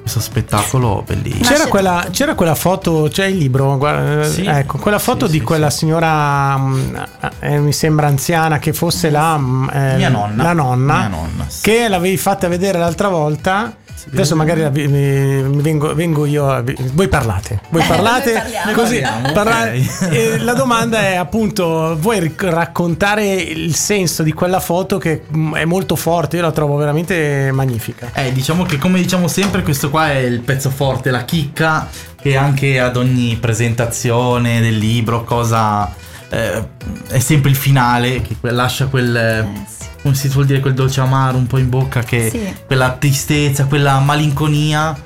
questo 0.00 0.20
spettacolo 0.20 1.02
bellissimo. 1.06 1.44
C'era 1.48 1.66
quella, 1.66 2.06
c'era 2.10 2.34
quella 2.34 2.54
foto, 2.54 3.08
c'è 3.10 3.26
il 3.26 3.36
libro, 3.38 3.76
guarda, 3.78 4.24
Sì. 4.24 4.44
ecco, 4.46 4.78
quella 4.78 4.98
foto 4.98 5.26
Sì, 5.26 5.32
di 5.32 5.38
sì, 5.38 5.44
quella 5.44 5.70
sì. 5.70 5.78
signora, 5.78 6.56
mm, 6.58 6.96
eh, 7.40 7.58
mi 7.58 7.72
sembra 7.72 8.06
anziana, 8.06 8.58
che 8.58 8.72
fosse 8.72 9.10
la, 9.10 9.36
mm, 9.38 9.68
eh, 9.70 9.96
Mia 9.96 10.08
nonna. 10.08 10.42
la 10.42 10.52
nonna, 10.52 10.96
Mia 10.98 11.08
nonna, 11.08 11.44
sì. 11.48 11.62
che 11.62 11.88
l'avevi 11.88 12.16
fatta 12.16 12.48
vedere 12.48 12.78
l'altra 12.78 13.08
volta. 13.08 13.72
Adesso 14.12 14.36
magari 14.36 14.60
la- 14.60 14.70
mi, 14.70 14.86
mi 14.88 15.62
vengo, 15.62 15.94
vengo 15.94 16.26
io. 16.26 16.48
a- 16.48 16.62
Voi 16.92 17.08
parlate, 17.08 17.60
voi 17.70 17.82
Eh, 17.82 17.86
parlate 17.86 18.32
parliamo. 18.32 18.72
così. 18.72 19.00
Parliamo, 19.00 19.32
parla- 19.32 19.62
ok. 19.62 20.08
e 20.12 20.38
la 20.38 20.52
domanda 20.54 20.98
è 21.00 21.14
appunto: 21.16 21.96
vuoi 21.98 22.20
ric- 22.20 22.42
raccontare 22.44 23.24
il 23.34 23.74
senso 23.74 24.22
di 24.22 24.32
quella 24.32 24.60
foto 24.60 24.98
che 24.98 25.22
mm, 25.34 25.54
è 25.56 25.64
molto 25.64 25.96
forte? 25.96 26.36
Io 26.36 26.42
la 26.42 26.52
trovo 26.52 26.76
veramente 26.76 27.50
magnifica. 27.52 28.10
Eh, 28.14 28.32
diciamo 28.32 28.64
che 28.64 28.78
come 28.78 28.98
diciamo 29.00 29.26
sempre, 29.28 29.62
questo 29.62 29.90
qua 29.90 30.10
è 30.12 30.18
il 30.18 30.40
pezzo 30.40 30.70
forte, 30.70 31.10
la 31.10 31.24
chicca 31.24 31.88
che 32.20 32.36
anche 32.36 32.78
ad 32.80 32.96
ogni 32.96 33.36
presentazione 33.40 34.60
del 34.60 34.76
libro, 34.76 35.24
cosa 35.24 35.92
eh, 36.28 36.62
è 37.08 37.18
sempre 37.18 37.50
il 37.50 37.56
finale 37.56 38.20
che 38.22 38.36
lascia 38.42 38.86
quel 38.86 39.16
Eh, 39.16 39.46
sì. 39.68 39.75
Come 40.06 40.14
si 40.14 40.28
suol 40.30 40.46
dire 40.46 40.60
quel 40.60 40.74
dolce 40.74 41.00
amaro 41.00 41.36
un 41.36 41.46
po' 41.48 41.58
in 41.58 41.68
bocca 41.68 42.02
che 42.04 42.30
Sì. 42.30 42.54
quella 42.64 42.92
tristezza, 42.92 43.64
quella 43.64 43.98
malinconia 43.98 44.96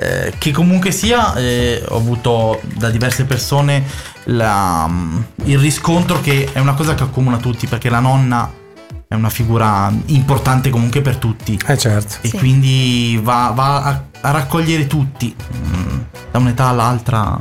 eh, 0.00 0.32
che 0.38 0.50
comunque 0.52 0.90
sia 0.90 1.34
eh, 1.34 1.82
ho 1.88 1.96
avuto 1.96 2.60
da 2.76 2.88
diverse 2.90 3.24
persone 3.24 3.84
la- 4.24 4.86
mm, 4.88 5.16
il 5.44 5.58
riscontro 5.58 6.20
che 6.20 6.48
è 6.52 6.58
una 6.58 6.74
cosa 6.74 6.94
che 6.94 7.02
accomuna 7.04 7.36
tutti 7.36 7.66
perché 7.68 7.88
la 7.88 7.98
nonna 8.00 8.50
è 9.08 9.14
una 9.14 9.30
figura 9.30 9.92
importante 10.06 10.70
comunque 10.70 11.00
per 11.02 11.16
tutti 11.16 11.58
Eh 11.66 11.78
certo. 11.78 12.16
e 12.20 12.28
Sì. 12.28 12.36
quindi 12.36 13.18
va, 13.22 13.52
va 13.54 13.82
a, 13.84 14.02
a 14.20 14.30
raccogliere 14.32 14.86
tutti 14.88 15.34
mm, 15.66 15.98
da 16.32 16.38
un'età 16.38 16.66
all'altra. 16.66 17.38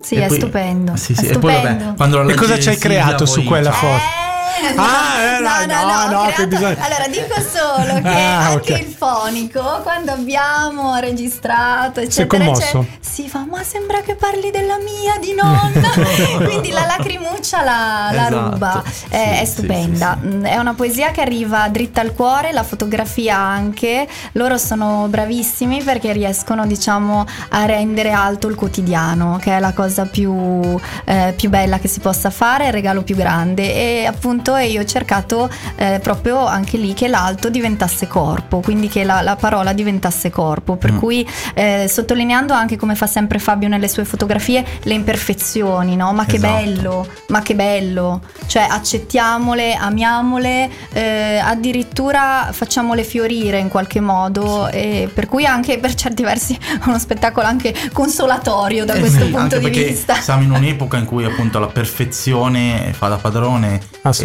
Sì, 0.00 0.14
E 0.16 0.24
è 0.24 0.26
poi- 0.28 0.36
stupendo. 0.38 0.94
Sì, 0.96 1.12
è 1.12 1.16
sì, 1.16 1.26
e 1.26 1.38
poi 1.38 1.54
vabbè, 1.54 1.78
stupendo. 1.80 2.28
E 2.28 2.34
cosa 2.34 2.58
ci 2.60 2.68
hai 2.68 2.76
Silvia, 2.76 3.02
creato 3.02 3.24
su 3.26 3.36
poi- 3.40 3.44
quella 3.46 3.72
foto? 3.72 4.24
Eh, 4.68 4.72
no, 4.74 4.82
Ah, 4.82 5.20
eh, 5.20 5.38
no, 5.40 5.66
no, 5.66 5.82
no, 5.86 6.10
no, 6.10 6.22
creato- 6.24 6.46
bisogna- 6.46 6.84
Allora 6.84 7.08
dico 7.08 7.34
solo 7.40 8.00
che 8.02 8.08
Ah, 8.08 8.46
anche 8.46 8.72
ok. 8.74 8.78
il 8.80 8.94
fonico, 8.96 9.80
quando 9.82 10.12
abbiamo 10.12 10.96
registrato, 10.96 12.00
eccetera, 12.00 12.44
eccetera, 12.44 12.84
si 13.00 13.28
fa, 13.28 13.44
ma 13.48 13.62
sembra 13.62 14.00
che 14.00 14.14
parli 14.14 14.50
della 14.50 14.76
mia, 14.78 15.18
di 15.20 15.34
nonna. 15.34 15.90
Quindi 16.46 16.70
la 16.70 16.86
lacrimuccia 16.86 17.62
la, 17.62 18.08
la 18.12 18.26
Esatto. 18.28 18.50
ruba. 18.50 18.82
Eh, 19.08 19.18
Sì, 19.18 19.40
è 19.40 19.44
sì, 19.44 19.50
stupenda. 19.52 20.18
sì, 20.20 20.28
sì. 20.28 20.34
Mm, 20.36 20.44
È 20.44 20.56
una 20.58 20.74
poesia 20.74 21.10
che 21.10 21.20
arriva 21.20 21.68
dritta 21.68 22.00
al 22.00 22.12
cuore, 22.14 22.52
la 22.52 22.62
fotografia 22.62 23.36
anche. 23.36 24.06
Loro 24.32 24.56
sono 24.58 25.06
bravissimi 25.08 25.82
perché 25.82 26.12
riescono, 26.12 26.66
diciamo, 26.66 27.24
a 27.50 27.64
rendere 27.66 28.10
alto 28.12 28.48
il 28.48 28.54
quotidiano, 28.54 29.38
che 29.40 29.56
è 29.56 29.60
la 29.60 29.72
cosa 29.72 30.04
più, 30.06 30.78
eh, 31.04 31.34
più 31.36 31.48
bella 31.50 31.78
che 31.78 31.88
si 31.88 32.00
possa 32.00 32.30
fare, 32.30 32.64
è 32.64 32.66
il 32.68 32.72
regalo 32.72 33.02
più 33.02 33.16
grande. 33.16 33.74
E 33.74 34.06
appunto 34.06 34.45
io 34.56 34.82
ho 34.82 34.84
cercato 34.84 35.48
eh, 35.76 35.98
proprio 36.02 36.44
anche 36.46 36.76
lì 36.76 36.94
che 36.94 37.08
l'alto 37.08 37.48
diventasse 37.50 38.06
corpo, 38.06 38.60
quindi 38.60 38.88
che 38.88 39.02
la, 39.04 39.20
la 39.22 39.36
parola 39.36 39.72
diventasse 39.72 40.30
corpo. 40.30 40.76
Per 40.76 40.92
Mm. 40.92 40.98
cui 40.98 41.26
eh, 41.54 41.86
sottolineando 41.88 42.52
anche 42.52 42.76
come 42.76 42.94
fa 42.94 43.06
sempre 43.06 43.38
Fabio 43.38 43.68
nelle 43.68 43.88
sue 43.88 44.04
fotografie 44.04 44.64
le 44.82 44.94
imperfezioni, 44.94 45.96
no? 45.96 46.12
Ma 46.12 46.24
che 46.26 46.36
Esatto. 46.36 46.52
bello, 46.54 47.06
ma 47.28 47.40
che 47.42 47.54
bello, 47.54 48.20
cioè 48.46 48.66
accettiamole, 48.70 49.74
amiamole, 49.74 50.70
eh, 50.92 51.38
addirittura 51.42 52.48
facciamole 52.52 53.02
fiorire 53.04 53.58
in 53.58 53.68
qualche 53.68 54.00
modo, 54.00 54.68
e 54.68 55.08
per 55.12 55.26
cui 55.26 55.44
anche 55.46 55.78
per 55.78 55.94
certi 55.94 56.22
versi 56.22 56.54
è 56.54 56.78
uno 56.86 56.98
spettacolo 56.98 57.46
anche 57.46 57.74
consolatorio 57.92 58.84
da 58.84 58.94
Eh 58.94 59.00
questo 59.00 59.24
sì, 59.24 59.30
punto 59.30 59.56
anche 59.56 59.70
di 59.70 59.82
vista. 59.84 60.14
Siamo 60.14 60.42
in 60.42 60.50
un'epoca 60.52 60.96
in 60.96 61.04
cui 61.04 61.24
appunto 61.24 61.58
la 61.58 61.66
perfezione 61.68 62.92
fa 62.92 63.08
da 63.08 63.16
padrone. 63.16 63.80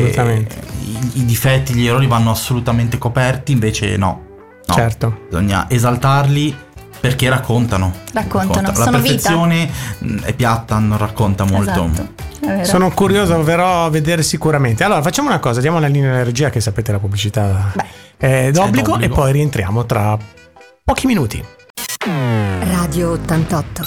Assolutamente. 0.10 0.56
I, 0.82 1.10
i 1.20 1.26
difetti, 1.26 1.74
gli 1.74 1.88
errori 1.88 2.08
vanno 2.08 2.32
assolutamente 2.32 2.98
coperti, 2.98 3.52
invece 3.52 3.98
no. 3.98 4.26
No, 4.68 4.74
Certo. 4.74 5.22
Bisogna 5.30 5.70
esaltarli 5.70 6.56
perché 7.00 7.30
raccontano. 7.30 7.92
Raccontano, 8.14 8.68
La 8.68 8.74
sono 8.76 8.98
vita. 9.00 9.02
perfezione 9.02 9.70
mh, 10.00 10.18
è 10.24 10.34
piatta, 10.34 10.78
non 10.78 10.98
racconta 10.98 11.44
molto. 11.46 11.90
Esatto. 12.42 12.64
Sono 12.64 12.90
curioso, 12.92 13.42
verrò 13.44 13.86
a 13.86 13.90
vedere 13.90 14.24
sicuramente. 14.24 14.84
Allora, 14.84 15.02
facciamo 15.02 15.28
una 15.30 15.40
cosa: 15.40 15.62
diamo 15.62 15.80
la 15.80 15.88
linea 15.88 16.12
alla 16.12 16.24
regia, 16.24 16.50
che 16.50 16.60
sapete 16.60 16.92
la 16.92 17.00
pubblicità 17.00 17.72
Beh. 17.76 17.86
è 18.18 18.52
d'obbligo, 18.52 18.92
d'obbligo. 18.92 19.14
e 19.14 19.16
poi 19.16 19.32
rientriamo 19.32 19.86
tra 19.86 20.18
pochi 20.84 21.06
minuti. 21.08 21.44
Radio 22.60 23.12
88. 23.12 23.84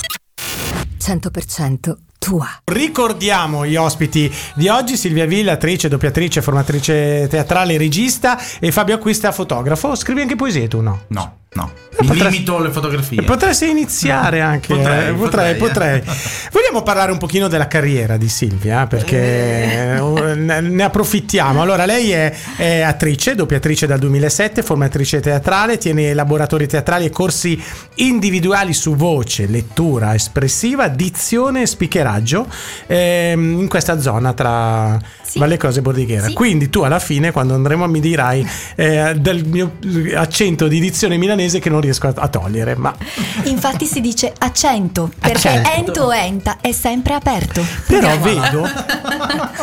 100% 1.01 1.95
tua. 2.25 2.49
Ricordiamo 2.65 3.67
gli 3.67 3.77
ospiti 3.77 4.33
di 4.55 4.69
oggi: 4.69 4.97
Silvia 4.97 5.27
Villa, 5.27 5.53
attrice, 5.53 5.89
doppiatrice, 5.89 6.41
formatrice 6.41 7.27
teatrale, 7.29 7.77
regista, 7.77 8.41
e 8.59 8.73
Fabio 8.73 8.95
Acquista, 8.95 9.31
fotografo. 9.31 9.95
Scrivi 9.95 10.23
anche 10.23 10.35
poesie 10.35 10.67
tu, 10.67 10.81
no? 10.81 11.03
No, 11.09 11.41
no. 11.55 11.73
Eh, 11.97 12.03
Mi 12.03 12.09
potrei- 12.09 12.31
limito 12.33 12.57
alle 12.57 12.71
fotografie. 12.71 13.21
E 13.21 13.23
Potresti 13.23 13.69
iniziare 13.71 14.41
anche. 14.43 14.75
Potrei, 14.75 15.09
eh, 15.09 15.13
potrei, 15.13 15.55
potrei, 15.55 16.01
potrei. 16.01 16.03
Vogliamo 16.51 16.83
parlare 16.83 17.13
un 17.13 17.19
pochino 17.19 17.47
della 17.47 17.69
carriera 17.69 18.17
di 18.17 18.29
Silvia, 18.29 18.87
perché 18.89 19.95
eh, 19.97 20.35
ne 20.35 20.61
ne 20.61 20.83
approfittiamo. 20.83 21.63
Allora, 21.63 21.85
lei 21.87 22.11
è, 22.11 22.35
è 22.57 22.81
attrice, 22.81 23.37
doppiatrice 23.37 23.87
dal 23.87 24.01
2007, 24.01 24.63
formatrice 24.65 25.21
teatrale, 25.21 25.79
tiene 25.79 26.15
laboratori 26.15 26.67
teatrali 26.67 27.05
e 27.05 27.11
corsi 27.11 27.63
individuali 27.97 28.73
su 28.73 28.97
voce, 28.97 29.47
lettura 29.47 30.15
espressiva, 30.15 30.89
dizione 30.89 31.63
e 31.63 31.67
speakeraggio 31.67 32.47
ehm, 32.89 33.61
in 33.61 33.69
questa 33.69 34.01
zona 34.01 34.33
tra 34.33 34.99
Sì. 35.23 35.39
Valle 35.39 35.57
Cose 35.59 35.79
e 35.79 35.83
Bordighera. 35.83 36.27
Sì. 36.27 36.33
Quindi 36.33 36.71
tu 36.71 36.81
alla 36.83 36.99
fine, 36.99 37.31
quando 37.31 37.55
andremo, 37.55 37.87
mi 37.87 38.01
dirai 38.01 38.45
eh, 38.75 39.15
del 39.17 39.45
mio 39.47 39.77
accento 40.17 40.67
di 40.67 40.81
dizione 40.81 41.17
milanese 41.17 41.43
che 41.59 41.71
non 41.71 41.81
riesco 41.81 42.09
a, 42.09 42.13
a 42.17 42.29
togliere, 42.29 42.77
ma 42.77 42.95
Infatti 43.45 43.87
si 43.87 44.01
dice 44.01 44.33
accento, 44.39 45.11
perché 45.19 45.49
Accento. 45.49 45.71
ento 45.77 46.03
o 46.05 46.13
enta 46.13 46.59
è 46.61 46.73
sempre 46.73 47.15
aperto. 47.15 47.65
però 47.87 48.19
vedo 48.19 48.69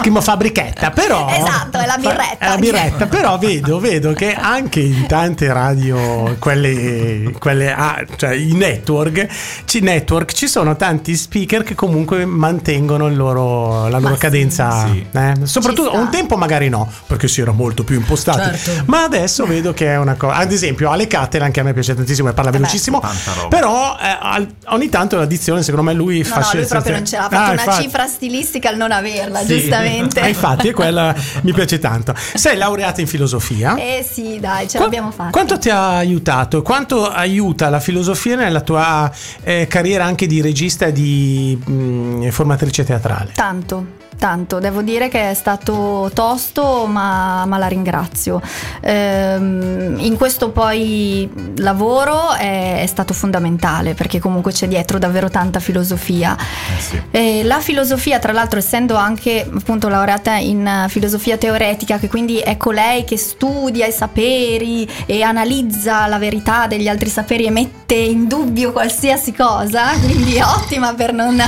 che 0.01 0.09
mi 0.09 0.21
fa 0.21 0.37
brichetta, 0.37 0.91
però 0.91 1.27
Esatto, 1.29 1.77
è 1.77 1.85
la 1.85 1.97
birretta. 1.97 2.37
È 2.37 2.47
la 2.49 2.57
birretta, 2.57 3.05
però 3.07 3.37
vedo, 3.37 3.79
vedo 3.79 4.13
che 4.13 4.33
anche 4.33 4.79
in 4.79 5.05
tante 5.07 5.51
radio, 5.51 6.35
quelle, 6.39 7.33
quelle 7.39 7.71
ah, 7.73 8.03
cioè 8.15 8.33
i 8.33 8.53
network, 8.53 9.27
ci, 9.65 9.79
network, 9.79 10.31
ci 10.33 10.47
sono 10.47 10.75
tanti 10.75 11.15
speaker 11.15 11.63
che 11.63 11.75
comunque 11.75 12.25
mantengono 12.25 13.07
il 13.07 13.15
loro, 13.15 13.87
la 13.87 13.99
loro 13.99 14.15
sì, 14.15 14.19
cadenza. 14.19 14.87
sì. 14.87 15.05
eh. 15.11 15.33
Soprattutto 15.43 15.95
un 15.95 16.09
tempo 16.09 16.37
magari 16.37 16.69
no, 16.69 16.89
perché 17.07 17.27
si 17.27 17.41
era 17.41 17.51
molto 17.51 17.83
più 17.83 17.95
impostati. 17.95 18.57
Certo. 18.57 18.83
Ma 18.87 19.03
adesso 19.03 19.45
vedo 19.45 19.73
che 19.73 19.87
è 19.87 19.97
una 19.97 20.15
cosa. 20.15 20.35
Ad 20.35 20.51
esempio, 20.51 20.89
Ale 20.89 21.07
Cattelan, 21.07 21.51
che 21.51 21.59
a 21.59 21.63
me 21.63 21.70
piace 21.73 21.95
tantissimo 21.95 22.29
e 22.29 22.33
parla 22.33 22.49
Eh 22.49 22.53
velocissimo. 22.53 22.99
roba. 23.01 23.47
Però 23.49 23.97
eh, 23.99 24.47
ogni 24.67 24.89
tanto 24.89 25.17
la 25.17 25.25
dizione, 25.25 25.63
secondo 25.63 25.85
me, 25.89 25.93
lui 25.95 26.19
No, 26.19 26.23
fa 26.25 26.39
no, 26.39 26.49
lui 26.53 26.65
proprio 26.65 26.93
non 26.95 27.05
ce 27.05 27.17
l'ha, 27.17 27.23
ha 27.23 27.25
Ah, 27.25 27.29
fatto 27.29 27.51
una 27.51 27.61
infatti. 27.63 27.83
cifra 27.83 28.07
stilistica 28.07 28.69
al 28.69 28.77
non 28.77 28.91
averla, 28.91 29.39
Sì. 29.39 29.57
giustamente. 29.59 30.21
Eh, 30.21 30.27
infatti, 30.29 30.67
è 30.69 30.73
quella 30.73 31.13
mi 31.41 31.53
piace 31.53 31.79
tanto. 31.79 32.13
Sei 32.33 32.57
laureata 32.57 33.01
in 33.01 33.07
filosofia. 33.07 33.75
Eh 33.75 34.05
sì, 34.09 34.39
dai, 34.39 34.67
ce 34.67 34.77
Qua- 34.77 34.85
l'abbiamo 34.85 35.11
fatta. 35.11 35.29
Quanto 35.31 35.57
ti 35.57 35.69
ha 35.69 35.97
aiutato? 35.97 36.61
Quanto 36.61 37.09
aiuta 37.09 37.69
la 37.69 37.79
filosofia 37.79 38.35
nella 38.35 38.61
tua 38.61 39.11
eh, 39.43 39.67
carriera 39.67 40.05
anche 40.05 40.27
di 40.27 40.41
regista 40.41 40.85
e 40.87 40.91
di 40.91 41.59
mm, 41.69 42.27
formatrice 42.29 42.83
teatrale? 42.83 43.31
Tanto, 43.33 43.85
tanto, 44.21 44.59
devo 44.59 44.83
dire 44.83 45.07
che 45.09 45.31
è 45.31 45.33
stato 45.33 46.11
tosto, 46.13 46.85
ma, 46.85 47.43
ma 47.47 47.57
la 47.57 47.65
ringrazio. 47.65 48.39
Ehm, 48.81 49.95
in 49.97 50.15
questo 50.15 50.51
poi 50.51 51.27
lavoro 51.57 52.33
è, 52.33 52.81
è 52.83 52.85
stato 52.85 53.15
fondamentale 53.15 53.95
perché 53.95 54.19
comunque 54.19 54.51
c'è 54.51 54.67
dietro 54.67 54.99
davvero 54.99 55.31
tanta 55.31 55.59
filosofia. 55.59 56.37
Eh 56.37 56.79
sì. 56.79 57.01
Eh, 57.09 57.43
la 57.43 57.59
filosofia, 57.61 58.19
tra 58.19 58.31
l'altro, 58.31 58.59
essendo 58.59 58.93
anche 58.93 59.49
appunto 59.51 59.89
laureata 59.89 60.35
in 60.35 60.85
filosofia 60.87 61.37
teoretica, 61.37 61.97
che 61.97 62.07
quindi 62.07 62.37
è 62.37 62.57
colei 62.57 63.03
che 63.03 63.17
studia 63.17 63.87
i 63.87 63.91
saperi 63.91 64.87
e 65.07 65.23
analizza 65.23 66.05
la 66.05 66.19
verità 66.19 66.67
degli 66.67 66.87
altri 66.87 67.09
saperi 67.09 67.45
e 67.45 67.49
mette 67.49 67.95
in 67.95 68.27
dubbio 68.27 68.71
qualsiasi 68.71 69.33
cosa, 69.33 69.93
quindi 69.99 70.35
è 70.35 70.43
ottima 70.43 70.93
per 70.93 71.11
non, 71.11 71.37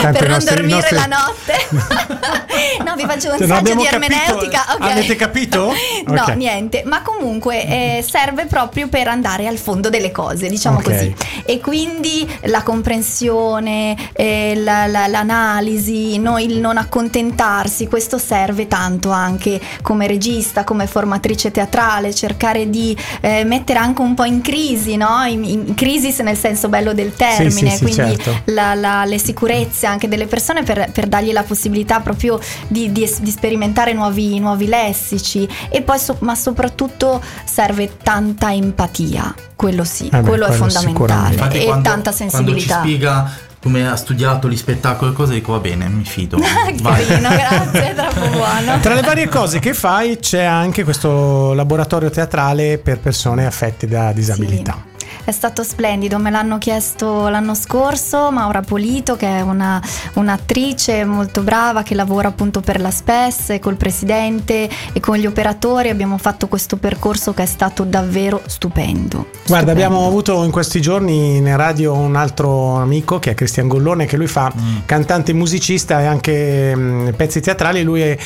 per 0.00 0.22
non 0.22 0.30
nostri- 0.30 0.54
dormire 0.54 0.76
nostri- 0.76 0.96
la 0.96 1.06
notte. 1.06 1.86
no, 2.84 2.94
vi 2.96 3.02
faccio 3.04 3.30
un 3.32 3.38
Cioè, 3.38 3.46
saggio 3.46 3.74
di 3.74 3.84
ermeneutica. 3.86 4.64
ok. 4.74 4.80
Avete 4.80 5.16
capito? 5.16 5.72
no, 6.06 6.22
Ok. 6.22 6.28
niente, 6.34 6.82
ma 6.84 7.02
comunque 7.02 7.64
eh, 7.64 8.04
serve 8.08 8.46
proprio 8.46 8.88
per 8.88 9.08
andare 9.08 9.46
al 9.46 9.56
fondo 9.58 9.88
delle 9.88 10.10
cose, 10.10 10.48
diciamo 10.48 10.78
Ok. 10.78 10.84
così. 10.84 11.14
E 11.44 11.60
quindi 11.60 12.28
la 12.42 12.62
comprensione, 12.62 13.96
eh, 14.12 14.54
la- 14.56 14.86
la- 14.86 15.06
l'analisi, 15.06 16.18
no, 16.18 16.38
il 16.38 16.58
non 16.58 16.76
accontentarsi, 16.76 17.86
questo 17.88 18.18
serve 18.18 18.66
tanto 18.68 19.10
anche 19.10 19.60
come 19.82 20.06
regista, 20.06 20.64
come 20.64 20.86
formatrice 20.86 21.50
teatrale, 21.50 22.14
cercare 22.14 22.68
di 22.70 22.96
eh, 23.20 23.44
mettere 23.44 23.78
anche 23.78 24.02
un 24.02 24.14
po' 24.14 24.24
in 24.24 24.40
crisi, 24.40 24.96
no? 24.96 25.24
In, 25.26 25.44
in 25.44 25.74
crisi 25.74 26.14
nel 26.22 26.36
senso 26.36 26.68
bello 26.68 26.92
del 26.92 27.14
termine, 27.14 27.70
sì, 27.70 27.76
sì, 27.76 27.82
quindi 27.94 28.16
certo. 28.16 28.40
la- 28.46 28.74
la- 28.74 29.04
le 29.04 29.18
sicurezze 29.18 29.86
anche 29.86 30.08
delle 30.08 30.26
persone 30.26 30.62
per, 30.62 30.90
per 30.92 31.06
dargli 31.06 31.32
la 31.32 31.42
possibilità 31.42 31.67
proprio 32.02 32.38
di, 32.66 32.92
di 32.92 33.08
di 33.20 33.30
sperimentare 33.30 33.92
nuovi, 33.92 34.38
nuovi 34.38 34.66
lessici 34.66 35.48
e 35.68 35.82
poi 35.82 35.98
so- 35.98 36.16
ma 36.20 36.34
soprattutto 36.34 37.22
serve 37.44 37.96
tanta 38.02 38.52
empatia 38.52 39.34
quello 39.56 39.82
sì, 39.84 40.06
Eh 40.06 40.20
beh, 40.20 40.28
quello 40.28 40.44
è 40.44 40.56
quello 40.56 40.70
fondamentale 40.70 40.92
sicuramente. 40.92 41.34
Infatti, 41.34 41.58
e 41.58 41.64
quando, 41.64 41.88
tanta 41.88 42.10
Quando 42.10 42.10
ci 42.10 42.30
sensibilità 42.30 42.78
spiega 42.78 43.32
come 43.60 43.88
ha 43.88 43.96
studiato 43.96 44.48
gli 44.48 44.56
spettacoli 44.56 45.10
e 45.10 45.14
cose, 45.14 45.32
dico 45.34 45.52
va 45.52 45.58
bene, 45.58 45.88
mi 45.88 46.04
fido. 46.04 46.38
Carino 46.38 47.28
grazie 47.28 47.90
è 47.90 47.94
troppo 47.94 48.28
buono 48.28 48.78
Tra 48.80 48.94
le 48.94 49.00
varie 49.00 49.28
cose 49.28 49.58
che 49.58 49.74
fai 49.74 50.18
c'è 50.18 50.44
anche 50.44 50.84
questo 50.84 51.52
laboratorio 51.54 52.08
teatrale 52.08 52.78
per 52.78 53.00
persone 53.00 53.46
affette 53.46 53.88
da 53.88 54.12
disabilità. 54.12 54.80
Sì. 54.96 54.97
È 55.24 55.30
stato 55.30 55.62
splendido, 55.62 56.18
me 56.18 56.30
l'hanno 56.30 56.58
chiesto 56.58 57.28
l'anno 57.28 57.54
scorso 57.54 58.30
Maura 58.30 58.60
Polito 58.62 59.16
che 59.16 59.26
è 59.26 59.40
una, 59.40 59.80
un'attrice 60.14 61.04
molto 61.04 61.42
brava 61.42 61.82
che 61.82 61.94
lavora 61.94 62.28
appunto 62.28 62.60
per 62.60 62.80
la 62.80 62.90
SPES 62.90 63.50
e 63.50 63.58
col 63.58 63.76
presidente 63.76 64.68
e 64.92 65.00
con 65.00 65.16
gli 65.16 65.26
operatori 65.26 65.88
abbiamo 65.88 66.18
fatto 66.18 66.48
questo 66.48 66.76
percorso 66.76 67.32
che 67.34 67.42
è 67.44 67.46
stato 67.46 67.84
davvero 67.84 68.42
stupendo. 68.46 69.26
Guarda, 69.46 69.70
Stupendo. 69.70 69.70
abbiamo 69.70 70.06
avuto 70.06 70.44
in 70.44 70.50
questi 70.50 70.80
giorni 70.80 71.36
in 71.36 71.56
radio 71.56 71.94
un 71.94 72.16
altro 72.16 72.76
amico 72.76 73.18
che 73.18 73.30
è 73.30 73.34
Cristian 73.34 73.68
Gollone, 73.68 74.06
che 74.06 74.16
lui 74.16 74.26
fa 74.26 74.52
Mm. 74.58 74.78
cantante 74.86 75.32
musicista 75.32 76.00
e 76.00 76.06
anche 76.06 76.74
mh, 76.74 77.12
pezzi 77.16 77.40
teatrali. 77.40 77.82
Lui 77.82 78.02
eh, 78.02 78.18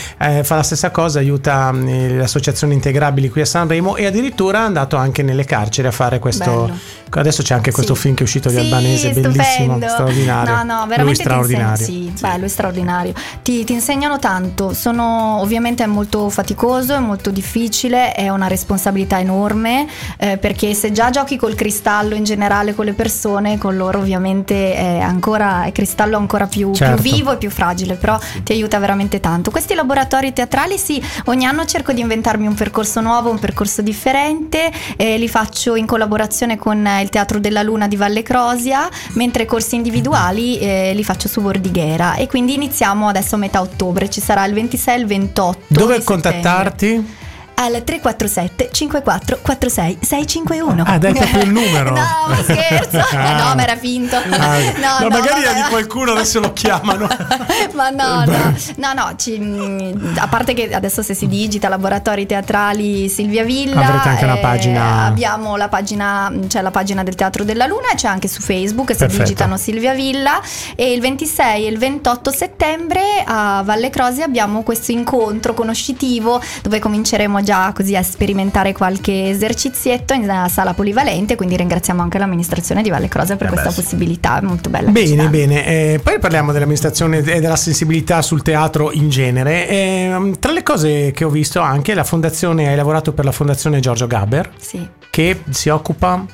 fa 0.45 0.57
la 0.57 0.63
stessa 0.63 0.91
cosa, 0.91 1.19
aiuta 1.19 1.73
mh, 1.73 2.17
le 2.17 2.23
associazioni 2.23 2.75
integrabili 2.75 3.29
qui 3.29 3.41
a 3.41 3.45
Sanremo 3.45 3.97
e 3.97 4.07
addirittura 4.07 4.61
è 4.61 4.63
andato 4.63 4.97
anche 4.97 5.23
nelle 5.23 5.45
carceri 5.45 5.89
a 5.89 5.91
fare 5.91 6.19
questo. 6.19 6.71
Adesso 7.15 7.43
c'è 7.43 7.55
anche 7.55 7.73
questo 7.73 7.95
Sì. 7.95 8.01
film 8.01 8.15
che 8.15 8.21
è 8.21 8.25
uscito 8.25 8.49
di 8.49 8.55
Sì, 8.55 8.61
Albanese, 8.63 9.11
bellissimo, 9.11 9.43
stupendo. 9.75 9.89
straordinario. 9.89 10.55
No, 10.55 10.63
no, 10.63 10.79
lui 10.81 10.89
veramente 10.89 11.21
straordinario. 11.23 11.87
Ti 11.87 11.93
insegna- 11.93 12.17
sì, 12.17 12.23
beh, 12.23 12.37
lui 12.37 12.47
è 12.47 12.49
straordinario. 12.49 13.13
Ti, 13.43 13.65
ti 13.65 13.73
insegnano 13.75 14.19
tanto. 14.19 14.73
Sono 14.73 15.39
ovviamente 15.41 15.83
è 15.85 15.87
molto 15.87 16.29
faticoso, 16.31 16.95
è 16.95 16.99
molto 17.01 17.31
difficile, 17.31 18.13
è 18.13 18.29
una 18.31 18.47
responsabilità 18.49 19.19
enorme. 19.21 19.87
eh, 20.19 20.37
perché 20.39 20.73
se 20.75 20.93
già 20.93 21.11
giochi 21.11 21.37
col 21.37 21.55
cristallo 21.55 22.15
in 22.15 22.23
generale 22.25 22.75
con 22.75 22.85
le 22.85 22.93
persone, 22.93 23.59
con 23.59 23.77
loro 23.77 23.99
ovviamente 23.99 24.75
è 24.75 24.99
ancora 25.01 25.65
è 25.65 25.73
cristallo 25.73 26.17
ancora 26.17 26.47
più, 26.47 26.73
Certo. 26.73 27.01
più 27.03 27.13
vivo 27.13 27.33
e 27.33 27.37
più 27.39 27.51
fragile, 27.51 27.95
però 27.95 28.19
ti 28.45 28.53
aiuta 28.53 28.79
veramente 28.79 29.21
tanto. 29.21 29.51
Questi 29.51 29.75
laboratori 29.75 30.33
teatrali, 30.33 30.79
sì, 30.79 31.03
ogni 31.27 31.45
anno 31.45 31.65
cerco 31.65 31.93
di 31.93 32.01
inventarmi 32.01 32.47
un 32.47 32.55
percorso 32.55 33.01
nuovo, 33.01 33.31
un 33.31 33.39
percorso 33.39 33.83
differente, 33.83 34.71
eh, 34.97 35.19
li 35.19 35.29
faccio 35.29 35.75
in 35.77 35.87
collaborazione 35.87 36.57
con 36.63 36.89
il 37.03 37.09
Teatro 37.09 37.41
della 37.41 37.63
Luna 37.63 37.89
di 37.89 37.97
Valle 37.97 38.23
Crosia, 38.23 38.89
mentre 39.15 39.47
corsi 39.47 39.75
individuali 39.75 40.61
eh, 40.61 40.93
li 40.95 41.03
faccio 41.03 41.27
su 41.27 41.41
Bordighera 41.41 42.15
e 42.15 42.29
quindi 42.29 42.55
iniziamo 42.55 43.09
adesso 43.09 43.35
a 43.35 43.39
metà 43.39 43.61
ottobre, 43.61 44.09
ci 44.09 44.21
sarà 44.21 44.45
il 44.45 44.55
26 44.55 44.95
e 44.95 44.99
il 45.01 45.07
28. 45.07 45.59
Dove 45.67 46.05
contattarti? 46.05 46.87
settembre. 46.87 47.22
Al 47.55 47.83
347 47.85 48.71
54 48.73 49.39
46 49.43 49.99
651. 50.01 50.83
Ah, 50.87 50.99
dai 50.99 51.13
proprio 51.13 51.43
il 51.43 51.51
numero. 51.53 51.91
no, 51.91 52.01
ma 52.29 52.37
scherzo. 52.43 52.99
Ah. 53.17 53.49
no, 53.49 53.55
ma 53.55 53.63
era 53.63 53.77
finto. 53.77 54.17
Ah, 54.17 54.59
no, 54.59 54.99
no, 55.01 55.09
magari 55.09 55.43
vabbè. 55.45 55.53
è 55.61 55.63
di 55.63 55.69
qualcuno, 55.69 56.13
adesso 56.13 56.41
lo 56.41 56.53
chiamano. 56.53 57.07
Ma 57.75 57.91
no, 57.91 58.25
no, 58.25 58.55
no, 58.77 58.93
no, 58.95 59.13
ci- 59.17 59.95
a 60.17 60.27
parte 60.27 60.55
che 60.55 60.75
adesso 60.75 61.03
se 61.03 61.15
si 61.15 61.27
digita 61.29 61.69
laboratori 61.69 62.27
teatrali 62.27 63.09
Silvia 63.09 63.45
Villa, 63.45 63.81
eh, 63.81 63.85
Avrete 63.85 64.09
anche 64.09 64.25
una 64.25 64.37
pagina. 64.37 65.05
abbiamo 65.05 65.57
la 65.57 65.69
pagina, 65.69 66.33
c'è 66.49 66.61
la 66.61 66.71
pagina 66.71 67.03
del 67.03 67.15
Teatro 67.15 67.45
della 67.45 67.67
Luna 67.67 67.89
c'è 67.95 68.09
anche 68.09 68.29
su 68.29 68.41
Facebook, 68.41 68.91
si 68.93 68.97
Perfetto. 68.99 69.23
digitano 69.23 69.57
Silvia 69.57 69.95
Villa 69.95 70.41
e 70.75 70.93
il 70.93 71.01
26 71.01 71.65
e 71.67 71.69
il 71.71 71.79
28 71.79 72.31
settembre 72.33 73.01
a 73.25 73.63
Valle 73.65 73.91
Crosi 73.91 74.23
abbiamo 74.23 74.63
questo 74.63 74.91
incontro 74.93 75.55
conoscitivo 75.55 76.41
dove 76.63 76.79
cominceremo 76.79 77.41
già 77.43 77.73
così 77.75 77.95
a 77.97 78.03
sperimentare 78.03 78.73
qualche 78.73 79.29
esercizietto 79.29 80.15
in 80.15 80.23
una 80.23 80.49
sala 80.49 80.73
polivalente, 80.75 81.37
quindi 81.37 81.57
ringraziamo 81.57 82.01
anche 82.03 82.19
l'amministrazione 82.19 82.83
di 82.83 82.91
Valle 82.91 83.09
Crosia 83.09 83.37
per 83.37 83.49
Eh 83.49 83.51
questa 83.51 83.69
beh, 83.69 83.75
possibilità, 83.75 84.39
è 84.39 84.43
molto 84.43 84.71
bella. 84.71 84.91
Bene, 84.91 85.29
bene. 85.29 85.67
Eh, 85.67 86.01
poi 86.03 86.19
parliamo 86.19 86.53
dell'amministrazione 86.53 87.19
e 87.19 87.41
della 87.41 87.57
sensibilità 87.57 88.23
sul 88.23 88.43
teatro 88.43 88.93
in 88.93 89.09
genere. 89.11 89.69
Ehm, 89.69 90.39
tra 90.39 90.53
le 90.53 90.63
cose 90.63 91.11
che 91.13 91.25
ho 91.25 91.31
visto 91.31 91.61
anche 91.61 91.95
la 91.95 92.05
fondazione, 92.05 92.69
hai 92.69 92.77
lavorato 92.77 93.13
per 93.13 93.25
la 93.25 93.33
fondazione 93.33 93.81
Giorgio 93.81 94.07
Gaber, 94.07 94.51
Sì. 94.59 94.87
che 95.11 95.43
si 95.51 95.69
occupa 95.69 96.25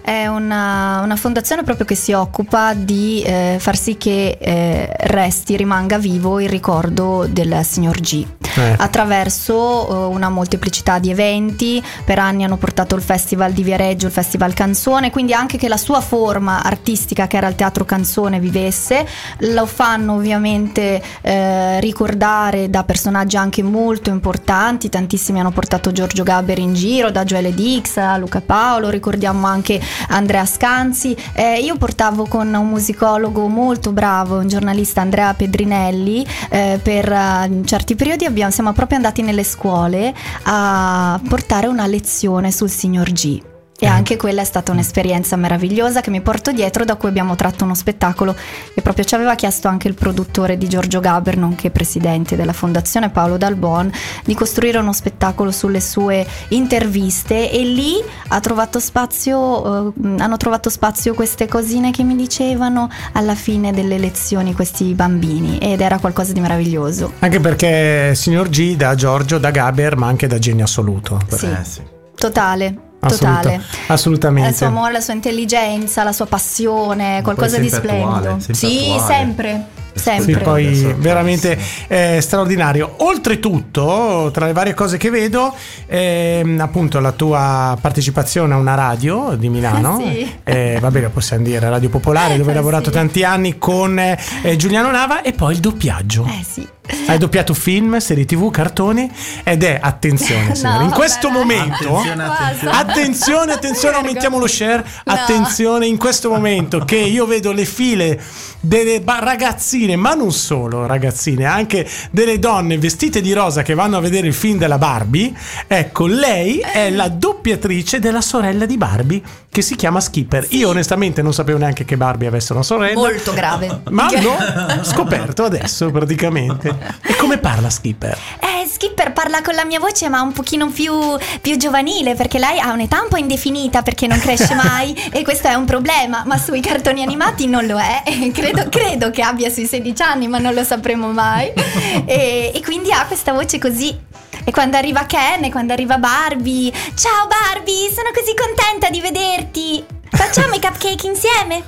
È 0.00 0.26
una, 0.26 1.00
una 1.02 1.16
fondazione 1.16 1.62
proprio 1.62 1.86
che 1.86 1.94
si 1.94 2.12
occupa 2.12 2.74
di 2.74 3.22
eh, 3.22 3.56
far 3.58 3.76
sì 3.76 3.96
che 3.96 4.36
eh, 4.40 4.92
resti, 4.92 5.56
rimanga 5.56 5.98
vivo 5.98 6.40
il 6.40 6.48
ricordo 6.48 7.26
del 7.28 7.60
signor 7.64 8.00
G. 8.00 8.26
Eh. 8.54 8.74
Attraverso 8.76 9.88
eh, 9.88 10.14
una 10.14 10.28
molteplicità 10.28 10.98
di 10.98 11.10
eventi, 11.10 11.82
per 12.04 12.18
anni 12.18 12.44
hanno 12.44 12.58
portato 12.58 12.94
il 12.94 13.02
Festival 13.02 13.52
di 13.52 13.62
Viareggio, 13.62 14.06
il 14.06 14.12
Festival 14.12 14.52
Canzone, 14.52 15.10
quindi 15.10 15.32
anche 15.32 15.56
che 15.56 15.68
la 15.68 15.76
sua 15.78 16.00
forma 16.00 16.62
artistica 16.62 17.26
che 17.26 17.38
era 17.38 17.48
il 17.48 17.54
teatro 17.54 17.84
canzone 17.84 18.40
vivesse, 18.40 19.06
lo 19.38 19.64
fanno 19.64 20.14
ovviamente 20.14 21.00
eh, 21.22 21.80
ricordare 21.80 22.68
da 22.68 22.84
personaggi 22.84 23.36
anche 23.36 23.62
molto 23.62 24.10
importanti, 24.10 24.88
tantissimi 24.90 25.40
hanno 25.40 25.50
portato 25.52 25.92
Giorgio 25.92 26.22
Gaber 26.22 26.58
in 26.58 26.74
giro, 26.74 27.10
da 27.10 27.24
Joele 27.24 27.54
Dix 27.54 27.96
a 27.96 28.16
Luca 28.18 28.42
Paolo, 28.42 28.90
ricordiamo 28.90 29.46
anche 29.46 29.61
Andrea 30.08 30.44
Scanzi, 30.44 31.16
Eh, 31.34 31.60
io 31.60 31.76
portavo 31.76 32.26
con 32.26 32.52
un 32.52 32.68
musicologo 32.68 33.46
molto 33.48 33.92
bravo, 33.92 34.38
un 34.38 34.48
giornalista 34.48 35.00
Andrea 35.00 35.34
Pedrinelli, 35.34 36.26
eh, 36.50 36.78
per 36.82 37.10
eh, 37.10 37.60
certi 37.64 37.94
periodi 37.94 38.24
abbiamo, 38.24 38.50
siamo 38.50 38.72
proprio 38.72 38.96
andati 38.96 39.22
nelle 39.22 39.44
scuole 39.44 40.14
a 40.44 41.20
portare 41.28 41.66
una 41.66 41.86
lezione 41.86 42.50
sul 42.50 42.70
signor 42.70 43.10
G. 43.12 43.51
E 43.82 43.86
anche 43.88 44.16
quella 44.16 44.42
è 44.42 44.44
stata 44.44 44.70
un'esperienza 44.70 45.34
meravigliosa 45.34 46.02
che 46.02 46.10
mi 46.10 46.20
porto 46.20 46.52
dietro, 46.52 46.84
da 46.84 46.94
cui 46.94 47.08
abbiamo 47.08 47.34
tratto 47.34 47.64
uno 47.64 47.74
spettacolo 47.74 48.32
e 48.74 48.80
proprio 48.80 49.04
ci 49.04 49.16
aveva 49.16 49.34
chiesto 49.34 49.66
anche 49.66 49.88
il 49.88 49.94
produttore 49.94 50.56
di 50.56 50.68
Giorgio 50.68 51.00
Gaber, 51.00 51.36
nonché 51.36 51.72
presidente 51.72 52.36
della 52.36 52.52
fondazione 52.52 53.10
Paolo 53.10 53.36
Dalbon, 53.36 53.90
di 54.22 54.34
costruire 54.34 54.78
uno 54.78 54.92
spettacolo 54.92 55.50
sulle 55.50 55.80
sue 55.80 56.24
interviste 56.50 57.50
e 57.50 57.64
lì 57.64 57.94
ha 58.28 58.38
trovato 58.38 58.78
spazio, 58.78 59.88
eh, 59.88 59.92
hanno 60.18 60.36
trovato 60.36 60.70
spazio 60.70 61.12
queste 61.14 61.48
cosine 61.48 61.90
che 61.90 62.04
mi 62.04 62.14
dicevano 62.14 62.88
alla 63.14 63.34
fine 63.34 63.72
delle 63.72 63.98
lezioni 63.98 64.54
questi 64.54 64.94
bambini 64.94 65.58
ed 65.58 65.80
era 65.80 65.98
qualcosa 65.98 66.32
di 66.32 66.38
meraviglioso. 66.38 67.14
anche 67.18 67.40
perché 67.40 68.14
signor 68.14 68.48
G 68.48 68.76
da 68.76 68.94
Giorgio, 68.94 69.38
da 69.38 69.50
Gaber, 69.50 69.96
ma 69.96 70.06
anche 70.06 70.28
da 70.28 70.38
genio 70.38 70.66
assoluto. 70.66 71.18
Sì. 71.26 71.46
Eh, 71.46 71.64
sì. 71.64 71.82
Totale, 72.14 72.90
totale. 73.08 73.60
assolutamente. 73.88 74.50
Il 74.50 74.56
suo 74.56 74.66
amore, 74.66 74.92
la 74.92 75.00
sua 75.00 75.14
intelligenza, 75.14 76.02
la 76.04 76.12
sua 76.12 76.26
passione, 76.26 77.20
qualcosa 77.22 77.58
di 77.58 77.68
splendido. 77.68 78.08
attuale, 78.08 78.40
sempre 78.40 78.54
sì, 78.54 78.90
attuale. 78.92 79.14
sempre, 79.14 79.66
Sì, 79.94 80.00
sempre. 80.02 80.38
poi 80.40 80.66
Adesso- 80.66 80.94
veramente 80.98 81.58
eh, 81.88 82.18
straordinario. 82.20 82.94
Oltretutto, 82.98 84.30
tra 84.32 84.46
le 84.46 84.52
varie 84.52 84.74
cose 84.74 84.96
che 84.96 85.10
vedo, 85.10 85.54
ehm, 85.86 86.60
appunto 86.60 87.00
la 87.00 87.12
tua 87.12 87.76
partecipazione 87.80 88.54
a 88.54 88.56
una 88.56 88.74
radio 88.74 89.34
di 89.36 89.48
Milano, 89.48 89.98
Sì. 90.04 90.30
eh, 90.44 90.78
va 90.80 90.90
bene, 90.90 91.08
possiamo 91.08 91.44
dire 91.44 91.68
Radio 91.68 91.88
Popolare, 91.88 92.36
dove 92.36 92.50
hai 92.50 92.56
Eh, 92.56 92.58
lavorato 92.58 92.84
sì. 92.86 92.90
tanti 92.96 93.24
anni 93.24 93.58
con 93.58 93.98
eh, 93.98 94.18
Giuliano 94.56 94.90
Nava, 94.90 95.22
e 95.22 95.32
poi 95.32 95.54
il 95.54 95.60
doppiaggio. 95.60 96.24
Eh 96.26 96.44
sì. 96.48 96.66
Hai 97.06 97.16
doppiato 97.16 97.54
film, 97.54 97.98
serie 97.98 98.24
tv, 98.24 98.50
cartoni 98.50 99.08
ed 99.44 99.62
è, 99.62 99.78
attenzione 99.80 100.48
No, 100.48 100.54
signori, 100.54 100.84
in 100.84 100.90
questo 100.90 101.28
vabbè. 101.28 101.38
momento... 101.38 101.96
Attenzione, 101.98 102.24
attenzione. 102.24 102.72
Attenzione, 102.76 103.52
attenzione, 103.52 103.96
aumentiamo 104.02 104.38
lo 104.38 104.46
share. 104.48 104.84
No. 105.04 105.12
Attenzione 105.12 105.86
in 105.86 105.96
questo 105.96 106.28
momento 106.28 106.80
che 106.80 106.96
io 106.96 107.24
vedo 107.26 107.52
le 107.52 107.64
file 107.64 108.20
delle 108.60 109.00
ba- 109.00 109.18
ragazzine 109.20 109.80
ragazzine, 109.82 109.96
ma 109.96 110.14
non 110.14 110.32
solo 110.32 110.86
ragazzine, 110.86 111.44
anche 111.44 111.88
delle 112.10 112.38
donne 112.38 112.78
vestite 112.78 113.20
di 113.20 113.32
rosa 113.32 113.62
che 113.62 113.74
vanno 113.74 113.96
a 113.96 114.00
vedere 114.00 114.26
il 114.26 114.34
film 114.34 114.58
della 114.58 114.78
Barbie. 114.78 115.32
Ecco, 115.66 116.06
lei 116.06 116.58
è 116.58 116.90
la 116.90 117.08
doppiatrice 117.08 117.98
della 117.98 118.20
sorella 118.20 118.66
di 118.66 118.76
Barbie 118.76 119.22
che 119.52 119.60
si 119.60 119.76
chiama 119.76 120.00
Skipper. 120.00 120.46
Io 120.50 120.70
onestamente 120.70 121.20
non 121.20 121.34
sapevo 121.34 121.58
neanche 121.58 121.84
che 121.84 121.96
Barbie 121.96 122.26
avesse 122.26 122.52
una 122.52 122.62
sorella. 122.62 122.98
Molto 122.98 123.34
grave. 123.34 123.82
Ma 123.90 124.08
l'ho 124.10 124.82
scoperto 124.82 125.44
adesso 125.44 125.90
praticamente. 125.90 126.68
E 127.02 127.14
come 127.16 127.36
parla 127.36 127.68
Skipper? 127.68 128.16
Eh, 128.40 128.66
Skipper 128.66 129.12
parla 129.12 129.42
con 129.42 129.54
la 129.54 129.66
mia 129.66 129.78
voce, 129.78 130.08
ma 130.08 130.22
un 130.22 130.32
pochino 130.32 130.70
più, 130.70 130.94
più 131.42 131.56
giovanile, 131.56 132.14
perché 132.14 132.38
lei 132.38 132.58
ha 132.58 132.72
un'età 132.72 133.02
un 133.02 133.08
po' 133.08 133.18
indefinita 133.18 133.82
perché 133.82 134.06
non 134.06 134.18
cresce 134.18 134.54
mai 134.54 134.94
e 135.12 135.22
questo 135.22 135.48
è 135.48 135.54
un 135.54 135.66
problema, 135.66 136.22
ma 136.24 136.38
sui 136.38 136.60
cartoni 136.60 137.02
animati 137.02 137.46
non 137.46 137.66
lo 137.66 137.78
è. 137.78 138.02
Credo, 138.32 138.68
credo 138.70 139.10
che 139.10 139.20
abbia 139.20 139.50
sui 139.50 139.66
16 139.72 140.02
anni, 140.02 140.28
ma 140.28 140.38
non 140.38 140.52
lo 140.52 140.64
sapremo 140.64 141.10
mai. 141.12 141.52
E, 142.04 142.50
e 142.54 142.62
quindi 142.62 142.90
ha 142.90 143.06
questa 143.06 143.32
voce 143.32 143.58
così 143.58 143.96
e 144.44 144.50
quando 144.50 144.76
arriva 144.76 145.04
Ken 145.04 145.44
e 145.44 145.50
quando 145.50 145.72
arriva 145.72 145.98
Barbie, 145.98 146.72
ciao 146.94 147.26
Barbie, 147.26 147.90
sono 147.92 148.10
così 148.12 148.34
contenta 148.34 148.88
di 148.90 149.00
vederti. 149.00 150.01
Facciamo 150.14 150.54
i 150.54 150.60
cupcake 150.60 151.06
insieme? 151.06 151.62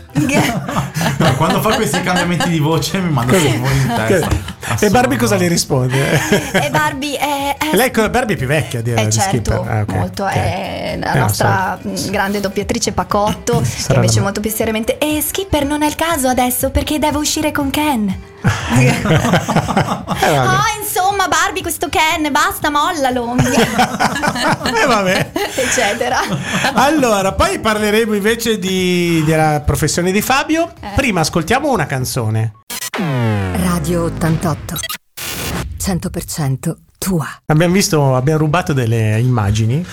No, 1.19 1.35
quando 1.37 1.61
fa 1.61 1.75
questi 1.75 2.01
cambiamenti 2.03 2.49
di 2.51 2.59
voce 2.59 2.99
mi 2.99 3.11
manda 3.11 3.33
Così. 3.33 3.49
fuori 3.57 3.79
di 3.79 3.87
testa. 4.07 4.29
E 4.81 4.91
Barbie 4.91 5.17
Assurdo. 5.17 5.17
cosa 5.19 5.37
le 5.37 5.49
risponde? 5.49 6.21
e 6.53 6.71
Barbie 6.71 7.17
è... 7.19 7.57
è 7.59 7.77
Lei 7.77 7.91
Barbie 7.91 8.35
è 8.35 8.39
più 8.39 8.47
vecchia 8.47 8.81
di, 8.83 8.93
eh 8.93 9.05
di 9.07 9.13
certo, 9.13 9.29
Skipper. 9.29 9.61
Ah, 9.69 9.81
ok, 9.83 9.93
molto, 9.95 10.25
ok. 10.25 10.33
è 10.33 10.97
la 10.99 11.13
Eh, 11.13 11.19
nostra 11.19 11.79
mh, 11.81 12.11
grande 12.11 12.41
doppiatrice 12.41 12.93
Pacotto 12.93 13.61
che 13.87 13.95
invece 13.95 14.21
molto 14.21 14.41
più 14.41 14.51
seriamente 14.51 14.99
e 14.99 15.23
Skipper 15.27 15.65
non 15.65 15.83
è 15.83 15.87
il 15.87 15.95
caso 15.95 16.29
adesso 16.29 16.71
perché 16.71 16.99
devo 16.99 17.19
uscire 17.21 17.51
con 17.53 17.71
Ken. 17.71 18.33
Eh. 20.25 20.37
Ah, 20.37 20.63
insomma, 20.81 21.29
Barbie, 21.29 21.63
questo 21.63 21.89
Ken, 21.89 22.31
basta, 22.31 22.71
mollalo. 22.71 23.35
Eh, 24.75 24.87
vabbè. 24.87 25.31
Eccetera. 25.55 26.21
Allora, 26.75 27.33
poi 27.33 27.59
parleremo 27.59 28.15
invece 28.15 28.34
di- 28.39 29.23
della 29.25 29.63
professione 29.65 30.11
di 30.11 30.21
Fabio. 30.21 30.73
Eh. 30.81 30.89
Prima 30.97 31.21
ascoltiamo 31.21 31.71
una 31.71 31.87
canzone. 31.87 32.55
Radio 32.99 34.05
88. 34.05 34.75
100% 35.81 36.75
tua. 36.99 37.27
Abbiamo 37.47 37.75
visto, 37.75 38.17
abbiamo 38.17 38.39
rubato 38.39 38.73
delle 38.73 39.19
immagini 39.21 39.85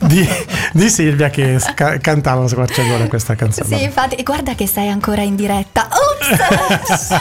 di, 0.00 0.28
di 0.72 0.88
Silvia 0.88 1.28
che 1.30 1.58
sca- 1.58 1.98
cantava 1.98 2.46
squarciagola 2.46 3.08
questa 3.08 3.34
canzone. 3.34 3.76
Sì, 3.76 3.82
infatti, 3.82 4.22
guarda 4.22 4.54
che 4.54 4.66
sei 4.68 4.88
ancora 4.88 5.22
in 5.22 5.34
diretta. 5.34 5.88
Ops! 5.90 7.16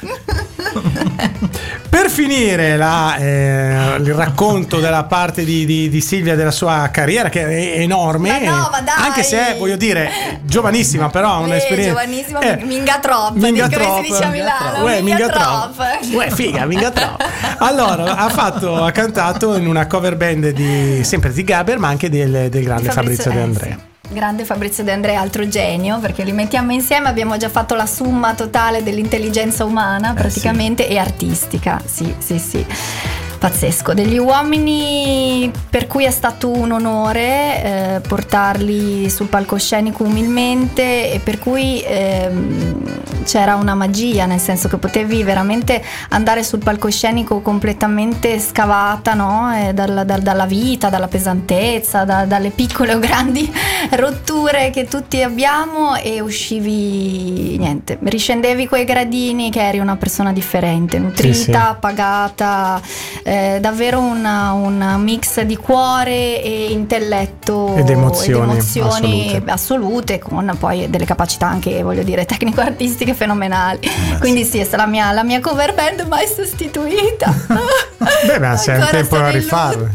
Per 2.00 2.10
finire 2.10 2.76
la, 2.76 3.16
eh, 3.16 3.96
il 3.98 4.14
racconto 4.14 4.78
della 4.78 5.02
parte 5.02 5.44
di, 5.44 5.64
di- 5.66 5.88
di 5.88 6.00
Silvia 6.00 6.36
della 6.36 6.52
sua 6.52 6.88
carriera 6.92 7.28
che 7.28 7.44
è 7.74 7.80
enorme, 7.80 8.28
Ma 8.28 8.50
no, 8.50 8.68
ma 8.70 8.80
dai! 8.80 8.94
anche 8.98 9.24
se 9.24 9.54
è, 9.54 9.58
voglio 9.58 9.74
dire, 9.74 10.38
giovanissima, 10.42 11.08
però 11.08 11.38
ha 11.38 11.40
Eh, 11.40 11.44
un'esperienza. 11.44 11.88
giovanissima, 11.90 12.38
minga 12.64 12.98
trop, 13.00 13.32
minga 13.34 13.64
come 13.68 13.74
si 13.74 13.80
trop. 13.82 14.00
dice 14.02 14.22
a 14.22 14.28
Milano, 14.28 14.84
Uè, 14.84 15.00
minga 15.00 15.16
minga 15.26 15.28
trop. 15.28 15.74
trop. 15.74 16.14
Uè, 16.14 16.30
figa, 16.30 16.66
minga 16.66 16.90
trop. 16.92 17.24
Allora, 17.58 18.14
ha, 18.16 18.28
fatto, 18.28 18.76
ha 18.76 18.90
cantato 18.92 19.56
in 19.56 19.66
una 19.66 19.88
cover 19.88 20.16
band 20.16 20.50
di, 20.50 21.02
sempre 21.02 21.32
di 21.32 21.42
Gaber, 21.42 21.78
ma 21.78 21.88
anche 21.88 22.08
del, 22.08 22.48
del 22.48 22.62
grande 22.62 22.90
Fabrizio, 22.92 23.32
De 23.32 23.38
eh, 23.38 23.42
Andrea. 23.42 23.78
Sì. 24.08 24.14
Grande 24.14 24.44
Fabrizio 24.44 24.84
De 24.84 24.92
Andrea, 24.92 25.20
altro 25.20 25.46
genio, 25.48 25.98
perché 25.98 26.24
li 26.24 26.32
mettiamo 26.32 26.72
insieme, 26.72 27.08
abbiamo 27.08 27.36
già 27.36 27.48
fatto 27.48 27.74
la 27.74 27.86
somma 27.86 28.34
totale 28.34 28.82
dell'intelligenza 28.82 29.64
umana 29.64 30.14
praticamente 30.14 30.88
e 30.88 30.98
artistica. 30.98 31.80
Sì, 31.84 32.14
sì, 32.18 32.38
sì. 32.38 32.66
Pazzesco, 33.38 33.94
degli 33.94 34.18
uomini 34.18 35.50
per 35.70 35.86
cui 35.86 36.04
è 36.04 36.10
stato 36.10 36.50
un 36.50 36.72
onore 36.72 37.62
eh, 37.62 38.00
portarli 38.00 39.08
sul 39.08 39.28
palcoscenico 39.28 40.02
umilmente 40.02 41.12
e 41.12 41.20
per 41.20 41.38
cui 41.38 41.80
ehm, 41.80 43.22
c'era 43.24 43.54
una 43.54 43.74
magia, 43.74 44.26
nel 44.26 44.40
senso 44.40 44.68
che 44.68 44.76
potevi 44.76 45.22
veramente 45.22 45.82
andare 46.08 46.42
sul 46.42 46.58
palcoscenico 46.58 47.40
completamente 47.40 48.40
scavata 48.40 49.14
no? 49.14 49.54
Eh, 49.54 49.72
dalla, 49.72 50.02
dal- 50.02 50.22
dalla 50.22 50.46
vita, 50.46 50.88
dalla 50.88 51.08
pesantezza, 51.08 52.04
da- 52.04 52.24
dalle 52.24 52.50
piccole 52.50 52.94
o 52.94 52.98
grandi 52.98 53.50
rotture 53.92 54.70
che 54.70 54.86
tutti 54.86 55.22
abbiamo 55.22 55.94
e 55.94 56.20
uscivi, 56.20 57.56
niente, 57.58 57.98
riscendevi 58.00 58.66
quei 58.66 58.84
gradini 58.84 59.50
che 59.50 59.60
eri 59.60 59.78
una 59.78 59.96
persona 59.96 60.32
differente, 60.32 60.98
nutrita, 60.98 61.70
sì. 61.72 61.76
pagata, 61.78 62.80
eh, 63.28 63.58
davvero 63.60 64.00
una- 64.00 64.52
un 64.52 64.94
mix 65.02 65.40
di 65.42 65.56
cuore 65.56 66.42
e 66.42 66.68
intelletto 66.70 67.74
Ed 67.76 67.90
emozioni 67.90 68.52
emozioni 68.52 69.26
assolute. 69.28 69.50
assolute, 69.50 70.18
con 70.18 70.56
poi 70.58 70.88
delle 70.88 71.04
capacità 71.04 71.46
anche, 71.46 71.82
voglio 71.82 72.02
dire, 72.02 72.24
tecnico-artistiche 72.24 73.12
fenomenali. 73.12 73.80
beh, 73.80 74.18
Quindi 74.18 74.44
sì, 74.44 74.58
è 74.58 74.64
stata 74.64 74.84
la 74.84 74.88
mia, 74.88 75.12
la 75.12 75.24
mia 75.24 75.40
cover 75.40 75.74
band 75.74 76.06
mai 76.08 76.26
sostituita. 76.26 77.34
Beh, 78.26 78.38
ma 78.38 78.56
se 78.56 78.70
hai 78.72 78.76
un 78.78 78.82
Ancora 78.84 78.98
tempo 79.02 79.18
da 79.18 79.26
in 79.26 79.32
rifarlo. 79.32 79.90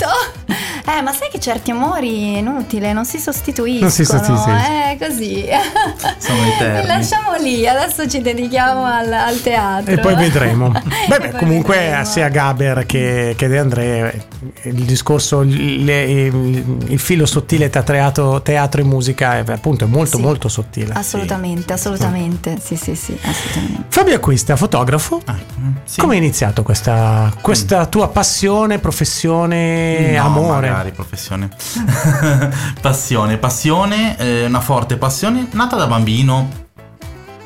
Eh, 0.85 1.01
ma 1.01 1.13
sai 1.13 1.29
che 1.31 1.39
certi 1.39 1.71
amori 1.71 2.35
è 2.35 2.37
inutile, 2.39 2.91
non 2.91 3.05
si 3.05 3.17
sostituiscono. 3.17 3.85
Non 3.85 3.91
si 3.91 4.03
sostituiscono. 4.03 4.57
Eh, 4.57 4.97
così. 4.99 5.45
Sono 6.19 6.45
eterni. 6.45 6.81
Li 6.81 6.87
lasciamo 6.87 7.35
lì, 7.37 7.65
adesso 7.67 8.07
ci 8.07 8.21
dedichiamo 8.21 8.83
al, 8.85 9.11
al 9.11 9.41
teatro. 9.41 9.91
E 9.93 9.97
poi 9.97 10.15
vedremo. 10.15 10.69
Beh, 11.07 11.17
beh, 11.19 11.29
poi 11.29 11.39
comunque 11.39 11.77
vedremo. 11.77 12.03
sia 12.05 12.27
Gaber 12.27 12.85
che, 12.85 13.22
che 13.37 13.47
De 13.47 13.57
André, 13.59 14.25
il 14.63 14.83
discorso, 14.85 15.41
il, 15.41 15.87
il- 15.89 16.83
il 16.87 16.99
filo 16.99 17.25
sottile 17.25 17.69
tra 17.69 17.81
teatro, 17.83 18.41
teatro 18.41 18.81
e 18.81 18.83
musica 18.83 19.37
è 19.37 19.43
appunto 19.51 19.85
è 19.85 19.87
molto 19.87 20.17
Sì. 20.17 20.23
molto 20.23 20.47
sottile. 20.49 20.93
Assolutamente, 20.93 21.73
assolutamente. 21.73 22.57
Sì, 22.61 22.75
sì, 22.75 22.95
sì, 22.95 23.17
assolutamente. 23.23 23.83
Fabio 23.89 24.15
Acquista, 24.15 24.55
fotografo. 24.55 25.21
Ah, 25.25 25.35
mm, 25.59 25.71
sì. 25.85 25.99
Come 25.99 26.15
è 26.15 26.17
iniziato 26.17 26.63
questa, 26.63 27.31
questa 27.41 27.85
tua 27.87 28.09
passione, 28.09 28.79
professione, 28.79 30.11
No, 30.17 30.25
amore? 30.25 30.69
magari 30.69 30.91
professione. 30.91 31.49
passione, 32.81 33.37
passione, 33.37 34.17
eh, 34.17 34.45
una 34.45 34.61
forte 34.61 34.97
passione 34.97 35.47
nata 35.51 35.75
da 35.75 35.87
bambino, 35.87 36.49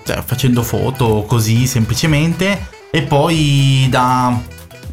cioè, 0.04 0.22
facendo 0.26 0.64
foto 0.64 1.24
così 1.28 1.66
semplicemente 1.68 2.68
e 2.90 3.02
poi 3.04 3.88
da 3.90 4.40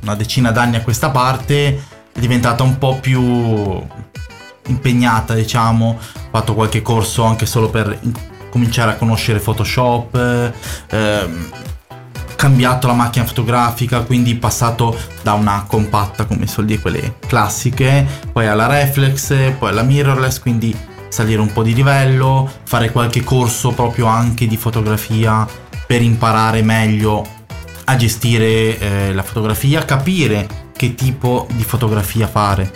una 0.04 0.14
decina 0.14 0.50
d'anni 0.50 0.76
a 0.76 0.82
questa 0.82 1.10
parte 1.10 1.82
è 2.12 2.20
diventata 2.20 2.62
un 2.62 2.78
po' 2.78 2.98
più 3.00 3.20
impegnata, 4.66 5.34
diciamo, 5.34 5.98
ho 5.98 6.28
fatto 6.30 6.54
qualche 6.54 6.82
corso 6.82 7.24
anche 7.24 7.46
solo 7.46 7.70
per 7.70 7.98
in- 8.02 8.12
cominciare 8.50 8.92
a 8.92 8.94
conoscere 8.94 9.40
Photoshop, 9.40 10.14
eh, 10.14 10.52
ehm, 10.96 11.50
cambiato 12.36 12.86
la 12.86 12.92
macchina 12.92 13.24
fotografica, 13.24 14.02
quindi 14.02 14.36
passato 14.36 14.96
da 15.22 15.32
una 15.32 15.64
compatta 15.66 16.24
come 16.26 16.46
dire 16.58 16.80
quelle 16.80 17.16
classiche, 17.26 18.06
poi 18.30 18.46
alla 18.46 18.66
reflex, 18.66 19.52
poi 19.58 19.70
alla 19.70 19.82
mirrorless, 19.82 20.38
quindi 20.38 20.76
salire 21.08 21.40
un 21.40 21.52
po' 21.52 21.62
di 21.62 21.74
livello, 21.74 22.48
fare 22.64 22.92
qualche 22.92 23.24
corso 23.24 23.70
proprio 23.72 24.06
anche 24.06 24.46
di 24.46 24.56
fotografia 24.56 25.46
per 25.86 26.02
imparare 26.02 26.62
meglio 26.62 27.33
a 27.84 27.96
gestire 27.96 28.78
eh, 28.78 29.12
la 29.12 29.22
fotografia, 29.22 29.84
capire 29.84 30.46
che 30.76 30.94
tipo 30.94 31.46
di 31.52 31.62
fotografia 31.64 32.26
fare, 32.26 32.70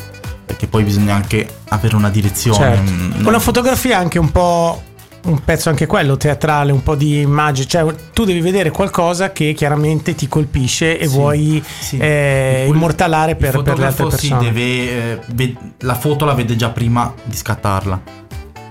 perché 0.44 0.66
poi 0.66 0.82
bisogna 0.84 1.14
anche 1.14 1.46
avere 1.68 1.96
una 1.96 2.10
direzione. 2.10 2.58
Certo. 2.76 2.90
mm, 2.90 3.10
non- 3.16 3.26
Una 3.26 3.38
fotografia 3.38 3.98
anche 3.98 4.18
un 4.18 4.30
po'. 4.32 4.82
Un 5.20 5.42
pezzo 5.44 5.68
anche 5.68 5.84
quello 5.86 6.16
teatrale, 6.16 6.70
un 6.70 6.82
po' 6.82 6.94
di 6.94 7.20
immagine, 7.20 7.66
cioè 7.66 7.92
tu 8.14 8.24
devi 8.24 8.40
vedere 8.40 8.70
qualcosa 8.70 9.32
che 9.32 9.52
chiaramente 9.52 10.14
ti 10.14 10.28
colpisce 10.28 10.96
e 10.98 11.08
Sì, 11.08 11.12
vuoi 11.14 11.62
sì. 11.80 11.98
eh, 11.98 12.64
Il- 12.68 12.74
immortalare 12.74 13.34
per, 13.34 13.54
il 13.56 13.62
per 13.62 13.78
le 13.78 13.84
altre 13.86 14.04
fotografo 14.04 14.16
sì, 14.16 14.28
persone. 14.28 14.52
deve, 14.52 15.20
eh, 15.36 15.56
la 15.80 15.94
foto 15.96 16.24
la 16.24 16.34
vede 16.34 16.54
già 16.56 16.68
prima 16.70 17.12
di 17.24 17.36
scattarla. 17.36 18.00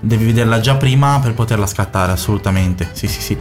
Devi 0.00 0.24
vederla 0.24 0.58
già 0.58 0.74
prima 0.76 1.20
per 1.22 1.34
poterla 1.34 1.66
scattare, 1.66 2.12
assolutamente. 2.12 2.88
Sì, 2.92 3.06
sì, 3.06 3.20
sì. 3.20 3.36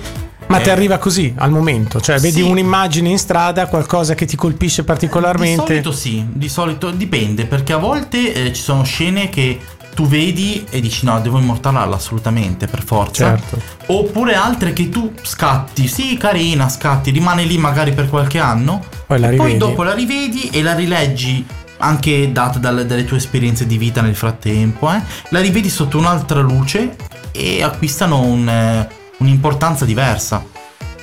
Ma 0.48 0.60
ti 0.60 0.70
Eh, 0.70 0.72
arriva 0.72 0.98
così 0.98 1.34
al 1.38 1.52
momento? 1.52 2.00
Cioè, 2.00 2.20
vedi 2.20 2.42
Sì. 2.42 2.50
un'immagine 2.50 3.10
in 3.10 3.18
strada, 3.18 3.68
qualcosa 3.68 4.16
che 4.16 4.26
ti 4.26 4.36
colpisce 4.38 4.82
Di 4.82 4.88
particolarmente? 4.88 5.66
solito 5.66 5.92
sì, 5.92 6.26
di 6.32 6.48
solito 6.48 6.90
dipende, 6.92 7.46
perché 7.46 7.74
a 7.74 7.78
volte 7.78 8.34
eh, 8.34 8.54
ci 8.54 8.62
sono 8.62 8.84
scene 8.84 9.30
che 9.30 9.60
tu 9.94 10.06
vedi 10.08 10.64
e 10.70 10.80
dici 10.80 11.06
no, 11.06 11.20
devo 11.20 11.40
immortalarla 11.40 11.96
assolutamente, 11.96 12.68
per 12.68 12.84
forza. 12.84 13.26
Certo. 13.38 13.60
Oppure 13.88 14.36
altre 14.36 14.72
che 14.72 14.90
tu 14.90 15.12
scatti, 15.22 15.88
sì, 15.88 16.16
carina, 16.18 16.70
scatti, 16.70 17.10
rimane 17.12 17.44
lì 17.44 17.58
magari 17.58 17.92
per 17.94 18.08
qualche 18.08 18.40
anno. 18.40 18.84
Poi 19.08 19.20
la 19.20 19.30
e 19.32 19.36
poi 19.36 19.46
rivedi. 19.54 19.58
dopo 19.58 19.84
la 19.84 19.94
rivedi 19.94 20.50
e 20.50 20.62
la 20.62 20.76
rileggi 20.76 21.46
anche 21.80 22.32
data 22.32 22.58
dalle, 22.60 22.86
dalle 22.86 23.06
tue 23.06 23.18
esperienze 23.18 23.66
di 23.66 23.78
vita 23.78 24.02
nel 24.02 24.16
frattempo, 24.16 24.92
eh, 24.92 25.02
la 25.30 25.42
rivedi 25.42 25.70
sotto 25.70 25.98
un'altra 25.98 26.40
luce 26.42 26.96
e 27.32 27.62
acquistano 27.64 28.22
un, 28.22 28.48
eh, 28.48 28.88
un'importanza 29.18 29.86
diversa. 29.86 30.44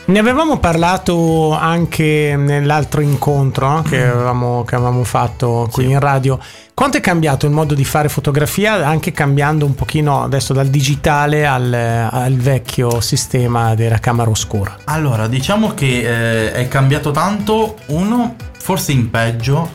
Ne 0.07 0.19
avevamo 0.19 0.59
parlato 0.59 1.53
anche 1.53 2.35
nell'altro 2.37 3.01
incontro 3.01 3.81
che, 3.89 4.05
avevamo, 4.05 4.63
che, 4.63 4.75
avevamo, 4.75 5.03
fatto 5.03 5.67
qui 5.73 5.85
Sì. 5.85 5.91
in 5.93 5.99
radio. 5.99 6.39
Quanto 6.75 6.99
è 6.99 7.01
cambiato 7.01 7.47
il 7.47 7.53
modo 7.53 7.73
di 7.73 7.87
fare 7.87 8.11
fotografia, 8.11 8.87
anche 8.87 9.13
cambiando 9.13 9.65
un 9.65 9.75
pochino 9.75 10.23
adesso 10.23 10.53
dal 10.53 10.67
digitale 10.67 11.47
al, 11.47 11.73
al 11.73 12.35
vecchio 12.35 13.01
sistema 13.01 13.75
della 13.75 13.99
camera 13.99 14.29
oscura? 14.29 14.77
Allora, 14.85 15.27
diciamo 15.27 15.73
che 15.73 16.01
eh, 16.01 16.53
è 16.53 16.69
cambiato 16.69 17.11
tanto, 17.11 17.77
uno 17.87 18.35
forse 18.59 18.93
in 18.93 19.09
peggio, 19.09 19.71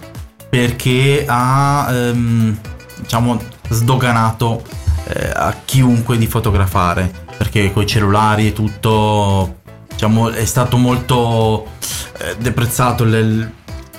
perché 0.48 1.26
ha, 1.28 1.88
ehm, 1.90 2.56
diciamo, 3.00 3.42
sdoganato 3.70 4.62
eh, 5.08 5.32
a 5.34 5.56
chiunque 5.66 6.20
di 6.20 6.28
fotografare, 6.28 7.28
perché 7.40 7.72
con 7.72 7.84
i 7.84 7.88
cellulari 7.88 8.48
e 8.48 8.54
tutto, 8.54 9.60
diciamo, 9.90 10.30
è 10.30 10.44
stato 10.44 10.76
molto 10.76 11.68
eh, 12.18 12.36
deprezzato 12.38 13.04
il, 13.04 13.14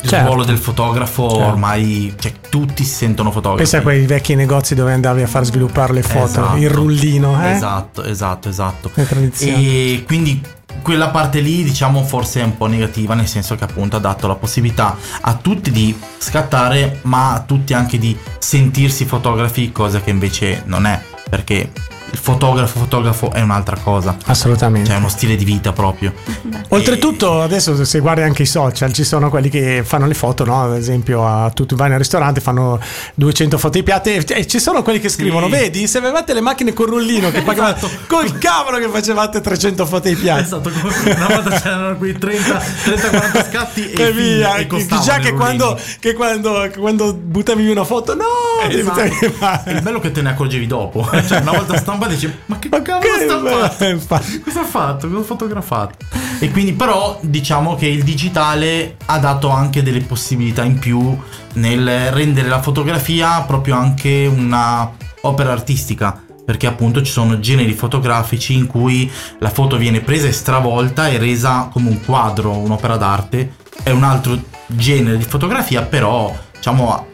il 0.03 0.09
Certo. 0.09 0.27
ruolo 0.27 0.45
del 0.45 0.59
fotografo, 0.59 1.27
Certo. 1.31 1.47
ormai 1.47 2.15
cioè, 2.21 2.33
tutti 2.51 2.85
si 2.85 2.93
sentono 2.93 3.31
fotografi. 3.31 3.63
Pensa 3.63 3.79
a 3.79 3.81
quei 3.81 4.05
vecchi 4.05 4.35
negozi 4.35 4.75
dove 4.75 4.93
andavi 4.93 5.23
a 5.23 5.27
far 5.27 5.45
sviluppare 5.45 5.95
le 5.95 6.03
foto, 6.03 6.25
Esatto. 6.27 6.57
il 6.59 6.69
rullino, 6.69 7.43
eh? 7.43 7.53
Esatto, 7.53 8.05
esatto, 8.05 8.51
esatto. 8.51 8.91
E 9.39 10.05
quindi 10.07 10.43
quella 10.83 11.09
parte 11.09 11.41
lì, 11.41 11.63
diciamo, 11.63 12.05
forse 12.05 12.43
è 12.43 12.45
un 12.45 12.59
po' 12.59 12.67
negativa, 12.67 13.15
nel 13.15 13.27
senso 13.27 13.55
che 13.55 13.65
appunto 13.65 13.97
ha 13.97 14.01
dato 14.01 14.27
la 14.27 14.35
possibilità 14.35 14.95
a 15.23 15.33
tutti 15.35 15.71
di 15.71 15.99
scattare, 16.19 16.99
ma 17.05 17.33
a 17.33 17.41
tutti 17.41 17.73
anche 17.73 17.99
di 17.99 18.15
sentirsi 18.39 19.07
fotografi, 19.07 19.73
cosa 19.73 20.03
che 20.03 20.11
invece 20.11 20.63
non 20.67 20.85
è, 20.85 21.01
perché 21.31 21.71
il 22.13 22.19
fotografo 22.19 22.79
fotografo 22.79 23.31
è 23.33 23.41
un'altra 23.41 23.77
cosa. 23.77 24.17
Assolutamente. 24.27 24.89
Cioè 24.89 24.97
è 24.97 24.99
uno 24.99 25.09
stile 25.09 25.37
di 25.37 25.45
vita 25.45 25.73
proprio. 25.73 26.13
Oltretutto, 26.69 27.41
adesso 27.41 27.85
se 27.85 27.99
guardi 28.01 28.23
anche 28.23 28.43
i 28.43 28.47
social, 28.47 28.93
ci 28.93 29.05
sono 29.05 29.31
quelli 29.31 29.49
che 29.49 29.83
fanno 29.85 30.07
le 30.07 30.15
foto, 30.15 30.45
no? 30.45 30.63
Ad 30.65 30.77
esempio, 30.77 31.27
a 31.27 31.51
tu, 31.51 31.67
tu 31.67 31.77
vai 31.77 31.89
nel 31.89 31.99
ristorante, 31.99 32.41
fanno 32.41 32.79
200 33.15 33.59
foto 33.59 33.79
di 33.79 33.83
piatti 33.83 34.11
e 34.15 34.47
ci 34.47 34.59
sono 34.59 34.83
quelli 34.83 35.01
che 35.01 35.09
scrivono: 35.09 35.49
Vedi, 35.49 35.87
se 35.87 35.99
avevate 35.99 36.35
le 36.35 36.41
macchine 36.41 36.73
con 36.73 36.87
rullino, 36.87 37.31
che 37.31 37.43
pagavate 37.43 37.87
Esatto. 37.87 38.05
col 38.07 38.39
cavolo 38.39 38.79
che 38.79 38.89
facevate 38.89 39.41
300 39.41 39.87
foto 39.87 40.09
di 40.09 40.15
piatti. 40.17 40.43
Esatto, 40.43 40.71
come 40.71 41.15
una 41.15 41.27
volta 41.27 41.61
c'erano 41.61 41.97
quei 41.97 42.15
30-40 42.15 43.51
scatti 43.51 43.91
e, 43.91 44.03
E 44.03 44.13
via, 44.13 44.57
e 44.57 44.67
già 45.03 45.19
che 45.19 45.33
quando, 45.33 45.79
che 45.99 46.15
quando, 46.15 46.71
quando 46.77 47.15
buttavi 47.15 47.69
una 47.69 47.85
foto, 47.85 48.15
no, 48.15 48.25
Esatto. 48.69 49.71
Il 49.71 49.83
bello 49.83 50.01
che 50.01 50.11
te 50.11 50.23
ne 50.23 50.31
accorgevi 50.31 50.67
dopo. 50.67 51.09
Cioè, 51.31 51.41
una 51.41 51.53
volta 51.53 51.77
stampa 51.77 52.00
dici: 52.07 52.33
Ma 52.47 52.59
che 52.59 52.69
Ma 52.69 52.83
cavolo 52.83 53.09
che 53.17 53.27
fatto? 53.27 53.85
infatti. 53.85 54.41
Cosa 54.45 54.61
ha 54.61 54.65
fatto? 54.65 55.09
Cosa 55.09 55.21
ha 55.21 55.25
fotografato? 55.25 55.95
E 56.39 56.51
quindi, 56.51 56.73
però, 56.73 57.19
diciamo 57.23 57.75
che 57.75 57.87
il 57.87 58.03
digitale 58.03 58.97
ha 59.07 59.19
dato 59.19 59.49
anche 59.49 59.83
delle 59.83 60.01
possibilità 60.01 60.63
in 60.65 60.79
più 60.79 61.19
nel 61.55 62.11
rendere 62.13 62.49
la 62.49 62.63
fotografia 62.63 63.41
proprio 63.43 63.77
anche 63.77 64.31
una 64.33 64.91
opera 65.23 65.53
artistica. 65.53 66.25
Perché 66.45 66.67
appunto 66.67 67.03
ci 67.03 67.13
sono 67.13 67.39
generi 67.39 67.75
fotografici 67.75 68.55
in 68.55 68.67
cui 68.67 69.09
la 69.39 69.51
foto 69.51 69.77
viene 69.77 70.01
presa 70.01 70.27
e 70.27 70.33
stravolta 70.33 71.09
e 71.09 71.17
resa 71.19 71.69
come 71.71 71.91
un 71.91 72.05
quadro, 72.05 72.57
un'opera 72.57 72.97
d'arte. 72.97 73.55
È 73.83 73.91
un 73.91 74.03
altro 74.03 74.37
genere 74.67 75.17
di 75.17 75.25
fotografia, 75.25 75.83
però 75.83 76.37
diciamo 76.53 76.93
ha 76.93 77.05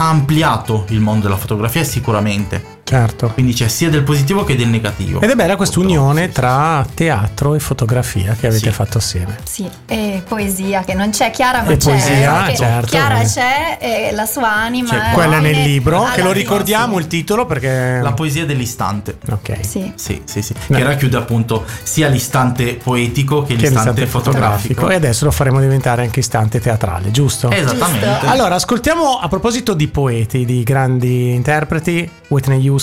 ha 0.00 0.08
ampliato 0.08 0.86
il 0.88 1.00
mondo 1.00 1.24
della 1.24 1.36
fotografia 1.36 1.84
sicuramente. 1.84 2.69
Certo. 2.90 3.28
Quindi 3.28 3.52
c'è 3.52 3.68
sia 3.68 3.88
del 3.88 4.02
positivo 4.02 4.42
che 4.42 4.56
del 4.56 4.66
negativo. 4.66 5.20
Ed 5.20 5.30
è 5.30 5.34
bella 5.36 5.54
questa 5.54 5.78
unione 5.78 6.26
sì, 6.26 6.32
tra 6.32 6.84
teatro 6.92 7.54
e 7.54 7.60
fotografia 7.60 8.34
che 8.38 8.48
avete 8.48 8.66
Sì. 8.66 8.72
fatto 8.72 8.98
assieme. 8.98 9.36
Sì, 9.44 9.68
e 9.86 10.22
poesia 10.26 10.82
che 10.82 10.94
non 10.94 11.10
c'è, 11.10 11.30
Chiara 11.30 11.62
ma 11.62 11.70
E 11.70 11.76
c'è. 11.76 11.90
poesia, 11.90 12.32
perché 12.32 12.56
certo. 12.56 12.86
Chiara 12.88 13.22
c'è 13.22 13.78
e 13.80 14.10
la 14.12 14.26
sua 14.26 14.52
anima. 14.52 14.88
C'è 14.88 15.10
è 15.10 15.14
Quella 15.14 15.38
nel 15.38 15.62
libro, 15.62 16.02
alla 16.02 16.10
che 16.14 16.22
lo 16.22 16.32
ricordiamo 16.32 16.94
sì. 16.96 17.02
il 17.02 17.06
titolo 17.06 17.46
perché... 17.46 18.00
La 18.02 18.12
poesia 18.12 18.44
dell'istante. 18.44 19.18
ok. 19.30 19.58
Sì. 19.64 19.92
Sì, 19.94 20.22
sì, 20.24 20.42
sì. 20.42 20.54
No. 20.66 20.76
Che 20.76 20.82
racchiude 20.82 21.16
appunto 21.16 21.64
sia 21.84 22.08
l'istante 22.08 22.74
poetico 22.74 23.42
che 23.42 23.54
Che 23.54 23.68
l'istante, 23.68 24.00
l'istante 24.02 24.06
fotografico. 24.06 24.88
E 24.88 24.96
adesso 24.96 25.24
lo 25.26 25.30
faremo 25.30 25.60
diventare 25.60 26.02
anche 26.02 26.18
istante 26.18 26.58
teatrale, 26.58 27.12
giusto? 27.12 27.50
Esattamente. 27.52 28.04
Giusto. 28.06 28.26
Allora, 28.26 28.56
ascoltiamo 28.56 29.20
a 29.20 29.28
proposito 29.28 29.74
di 29.74 29.86
poeti, 29.86 30.44
di 30.44 30.64
grandi 30.64 31.32
interpreti, 31.34 32.10
Whitney 32.28 32.66
Houston 32.68 32.78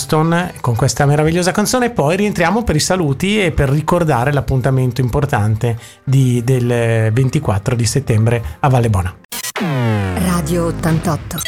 con 0.60 0.76
questa 0.76 1.06
meravigliosa 1.06 1.50
canzone 1.50 1.86
e 1.86 1.90
poi 1.90 2.16
rientriamo 2.16 2.62
per 2.62 2.76
i 2.76 2.80
saluti 2.80 3.42
e 3.42 3.50
per 3.52 3.68
ricordare 3.68 4.32
l'appuntamento 4.32 5.00
importante 5.00 5.78
di- 6.04 6.42
del 6.44 7.10
24 7.12 7.74
di 7.74 7.84
settembre 7.86 8.42
a 8.60 8.68
Valle 8.68 8.90
Bona. 8.90 9.16
Radio 10.24 10.66
88. 10.66 11.38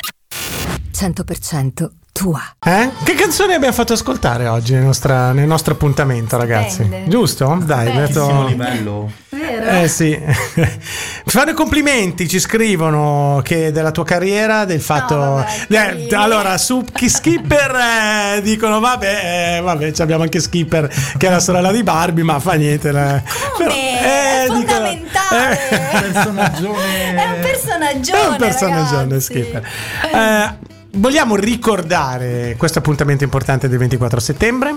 100% 0.91 1.91
tua. 2.21 2.43
Eh? 2.63 2.91
Che 3.03 3.15
canzone 3.15 3.55
abbiamo 3.55 3.73
fatto 3.73 3.95
ascoltare 3.95 4.47
oggi 4.47 4.75
nel, 4.75 4.83
nostra- 4.83 5.33
nel 5.33 5.47
nostro 5.47 5.73
appuntamento, 5.73 6.37
ragazzi? 6.37 6.83
Stupende. 6.83 7.09
Giusto? 7.09 7.59
Dai, 7.65 7.87
Stupendo. 7.87 8.07
detto- 8.07 8.47
livello. 8.47 9.13
Vero? 9.31 9.65
Eh 9.71 9.89
sì, 9.89 10.21
fanno 11.25 11.53
i 11.53 11.55
complimenti, 11.55 12.29
ci 12.29 12.39
scrivono 12.39 13.41
che 13.43 13.73
della 13.73 13.91
tua 13.91 14.05
carriera, 14.05 14.67
del 14.67 14.83
fatto... 14.83 15.17
vabbè, 15.17 16.07
Eh, 16.11 16.15
allora, 16.15 16.59
su 16.59 16.85
chi 16.93 17.09
Skipper 17.09 17.75
eh, 18.37 18.43
dicono 18.43 18.81
vabbè, 18.81 19.57
eh, 19.57 19.61
vabbè, 19.63 19.93
ci 19.93 20.03
abbiamo 20.03 20.23
anche 20.25 20.41
Skipper 20.41 20.89
che 21.17 21.27
è 21.27 21.31
la 21.31 21.41
sorella 21.41 21.73
di 21.73 21.83
Barbie, 21.83 22.23
ma 22.23 22.39
fa 22.39 22.53
niente. 22.53 22.93
la- 22.93 23.23
Come? 23.57 23.99
È 23.99 24.43
dicono- 24.45 24.59
fondamentale. 24.67 25.69
eh, 25.71 26.01
Personaggione. 26.01 27.15
È 27.15 27.25
un 27.33 27.41
personaggione. 27.41 28.21
è 28.23 28.27
un 28.27 28.37
personaggio. 28.37 29.21
Skipper. 29.21 29.63
Eh, 30.13 30.69
vogliamo 30.93 31.37
ricordare 31.37 32.55
questo 32.59 32.79
appuntamento 32.79 33.25
importante 33.25 33.69
del 33.69 33.79
24 33.79 34.21
settembre? 34.21 34.75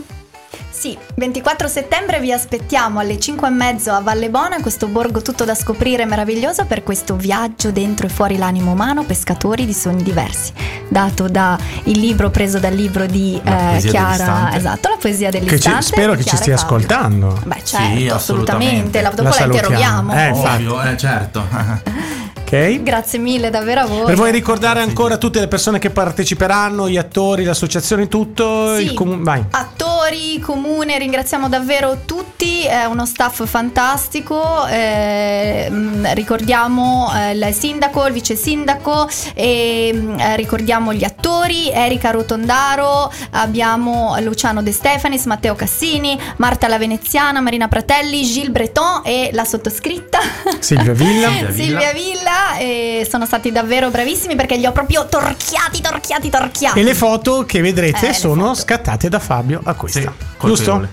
Sì, 0.69 0.97
24 1.15 1.67
settembre 1.67 2.19
vi 2.19 2.31
aspettiamo 2.31 2.99
alle 2.99 3.17
5 3.17 3.47
e 3.47 3.51
mezzo 3.51 3.91
a 3.91 4.01
Valle 4.01 4.29
Bona, 4.29 4.59
questo 4.61 4.87
borgo 4.87 5.21
tutto 5.21 5.45
da 5.45 5.55
scoprire 5.55 6.05
meraviglioso 6.05 6.65
per 6.65 6.83
questo 6.83 7.15
viaggio 7.15 7.71
dentro 7.71 8.05
e 8.05 8.09
fuori 8.09 8.37
l'animo 8.37 8.71
umano, 8.73 9.03
pescatori 9.03 9.65
di 9.65 9.73
sogni 9.73 10.03
diversi, 10.03 10.51
dato 10.89 11.27
da 11.29 11.57
il 11.85 11.99
libro 11.99 12.29
preso 12.31 12.59
dal 12.59 12.73
libro 12.73 13.05
di 13.05 13.35
eh, 13.37 13.41
Chiara, 13.41 13.79
dell'istante. 13.79 14.57
esatto, 14.57 14.89
la 14.89 14.97
poesia 14.99 15.29
Che 15.29 15.39
ci- 15.39 15.45
dell'istante. 15.45 15.81
spero 15.83 16.15
di 16.15 16.23
che 16.23 16.29
ci 16.29 16.35
stia 16.35 16.57
Fabio. 16.57 16.75
ascoltando. 16.75 17.41
Beh, 17.45 17.61
certo, 17.63 17.97
Sì, 17.97 18.07
assolutamente, 18.09 18.13
assolutamente. 18.13 19.01
la, 19.01 19.09
dopo 19.09 19.21
La 19.23 19.29
la, 19.29 19.35
salutiamo. 19.35 19.67
interroghiamo. 19.67 20.13
Eh. 20.13 20.29
Ovvio, 20.31 20.81
eh, 20.83 20.97
certo. 20.97 21.47
Ok? 22.53 22.83
Grazie 22.83 23.17
mille 23.17 23.49
davvero 23.49 23.81
a 23.81 23.85
voi. 23.87 24.05
Per 24.05 24.15
voi 24.15 24.31
ricordare 24.31 24.79
ancora 24.79 25.17
tutte 25.17 25.39
le 25.39 25.47
persone 25.47 25.79
che 25.79 25.89
parteciperanno, 25.89 26.87
gli 26.87 26.97
attori, 26.97 27.43
l'associazione, 27.43 28.07
tutto 28.07 28.75
Sì. 28.77 28.95
Vai. 28.95 29.43
Attori, 29.49 30.39
comune, 30.39 30.99
ringraziamo 30.99 31.49
davvero 31.49 32.01
tutti, 32.05 32.63
è 32.63 32.85
uno 32.85 33.07
staff 33.07 33.43
fantastico, 33.47 34.67
eh, 34.67 35.67
mh, 35.67 36.13
ricordiamo 36.13 37.11
eh, 37.15 37.31
il 37.31 37.53
sindaco, 37.53 38.05
il 38.05 38.13
vice 38.13 38.35
sindaco, 38.35 39.07
e, 39.33 39.91
mh, 39.91 40.19
eh, 40.19 40.35
ricordiamo 40.35 40.93
gli 40.93 41.03
attori, 41.03 41.71
Erika 41.71 42.11
Rotondaro, 42.11 43.11
abbiamo 43.31 44.15
Luciano 44.19 44.61
De 44.61 44.71
Stefanis, 44.71 45.25
Matteo 45.25 45.55
Cassini, 45.55 46.19
Marta 46.37 46.67
la 46.67 46.77
Veneziana, 46.77 47.41
Marina 47.41 47.67
Pratelli, 47.67 48.23
Gilles 48.23 48.51
Breton 48.51 49.01
e 49.05 49.31
la 49.33 49.43
sottoscritta. 49.45 50.19
Silvia 50.59 50.93
Villa. 50.93 51.29
Silvia 51.49 51.49
Villa. 51.49 51.63
Silvia 51.63 51.93
Villa 51.93 52.42
e 52.57 53.07
sono 53.09 53.25
stati 53.25 53.51
davvero 53.51 53.89
bravissimi 53.89 54.35
perché 54.35 54.55
li 54.57 54.65
ho 54.65 54.71
proprio 54.71 55.05
torchiati, 55.07 55.81
torchiati, 55.81 56.29
torchiati. 56.29 56.79
E 56.79 56.83
le 56.83 56.93
foto 56.93 57.45
che 57.45 57.61
vedrete 57.61 58.09
Eh, 58.09 58.13
sono 58.13 58.47
foto. 58.47 58.55
scattate 58.55 59.09
da 59.09 59.19
Fabio 59.19 59.61
Acquista. 59.63 59.99
Sì, 59.99 60.07
Giusto? 60.47 60.71
colpevole. 60.71 60.89